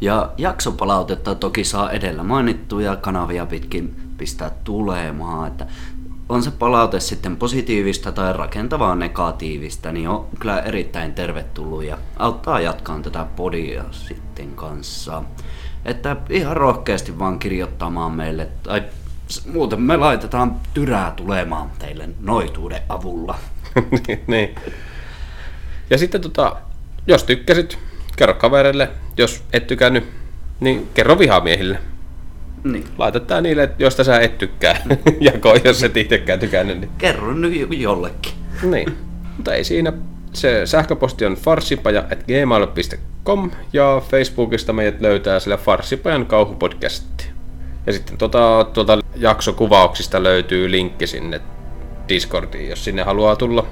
Ja 0.00 0.30
jaksopalautetta 0.38 1.34
toki 1.34 1.64
saa 1.64 1.90
edellä 1.90 2.22
mainittuja 2.22 2.96
kanavia 2.96 3.46
pitkin 3.46 3.96
pistää 4.18 4.50
tulemaan, 4.64 5.46
että 5.46 5.66
on 6.28 6.42
se 6.42 6.50
palaute 6.50 7.00
sitten 7.00 7.36
positiivista 7.36 8.12
tai 8.12 8.32
rakentavaa 8.32 8.94
negatiivista, 8.94 9.92
niin 9.92 10.08
on 10.08 10.26
kyllä 10.38 10.60
erittäin 10.60 11.14
tervetullut 11.14 11.84
ja 11.84 11.98
auttaa 12.16 12.60
jatkaa 12.60 13.00
tätä 13.00 13.26
podia 13.36 13.84
sitten 13.90 14.50
kanssa. 14.54 15.22
Että 15.86 16.16
ihan 16.30 16.56
rohkeasti 16.56 17.18
vaan 17.18 17.38
kirjoittamaan 17.38 18.12
meille, 18.12 18.48
tai 18.62 18.82
muuten 19.52 19.80
me 19.80 19.96
laitetaan 19.96 20.60
tyrää 20.74 21.12
tulemaan 21.16 21.70
teille 21.78 22.08
noituuden 22.20 22.82
avulla. 22.88 23.38
niin, 24.08 24.20
niin. 24.26 24.54
Ja 25.90 25.98
sitten 25.98 26.20
tota, 26.20 26.56
jos 27.06 27.24
tykkäsit, 27.24 27.78
kerro 28.16 28.34
kavereille. 28.34 28.90
Jos 29.16 29.44
et 29.52 29.66
tykännyt, 29.66 30.04
niin 30.60 30.88
kerro 30.94 31.18
vihamiehille. 31.18 31.78
Niin. 32.64 32.84
Laita 32.98 33.20
tää 33.20 33.40
niille, 33.40 33.70
josta 33.78 34.04
sä 34.04 34.20
et 34.20 34.38
tykkää. 34.38 34.76
Jako, 35.20 35.56
jos 35.64 35.82
et 35.82 35.96
itsekään 35.96 36.38
tykännyt. 36.38 36.80
Niin. 36.80 36.90
Kerro 36.98 37.32
nyt 37.34 37.66
jollekin. 37.70 38.32
niin. 38.62 38.96
Mutta 39.36 39.54
ei 39.54 39.64
siinä. 39.64 39.92
Se 40.36 40.66
sähköposti 40.66 41.26
on 41.26 41.34
farsipaja.gmail.com 41.34 43.50
ja 43.72 44.02
Facebookista 44.10 44.72
meidät 44.72 45.00
löytää 45.00 45.40
sillä 45.40 45.56
Farsipajan 45.56 46.26
kauhupodcast. 46.26 47.04
Ja 47.86 47.92
sitten 47.92 48.18
tuota, 48.18 48.66
tuota 48.72 48.98
jaksokuvauksista 49.16 50.22
löytyy 50.22 50.70
linkki 50.70 51.06
sinne 51.06 51.40
Discordiin, 52.08 52.70
jos 52.70 52.84
sinne 52.84 53.02
haluaa 53.02 53.36
tulla. 53.36 53.66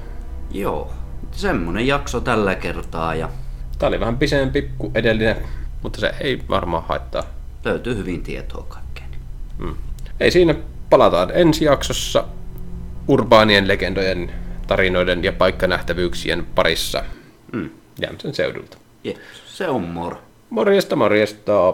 Joo, 0.51 0.91
semmonen 1.31 1.87
jakso 1.87 2.21
tällä 2.21 2.55
kertaa 2.55 3.15
ja 3.15 3.29
Tää 3.79 3.89
oli 3.89 3.99
vähän 3.99 4.17
pisempi 4.17 4.69
kuin 4.77 4.91
edellinen, 4.95 5.35
mutta 5.83 5.99
se 5.99 6.11
ei 6.19 6.41
varmaan 6.49 6.83
haittaa. 6.87 7.23
löytyy 7.65 7.97
hyvin 7.97 8.23
tietoa 8.23 8.65
kaikkeen. 8.69 9.09
Mm. 9.57 9.75
Ei 10.19 10.31
siinä, 10.31 10.55
palataan 10.89 11.31
ensi 11.33 11.65
jaksossa 11.65 12.23
urbaanien 13.07 13.67
legendojen, 13.67 14.44
tarinoiden 14.67 15.23
ja 15.23 15.31
paikkanähtävyyksien 15.33 16.45
parissa 16.55 17.03
Mm. 17.51 17.69
Jämsän 18.01 18.33
seudulta. 18.33 18.77
Yes, 19.05 19.17
se 19.47 19.67
on 19.67 19.81
moro. 19.81 20.17
Morjesta, 20.49 20.95
morjesta. 20.95 21.73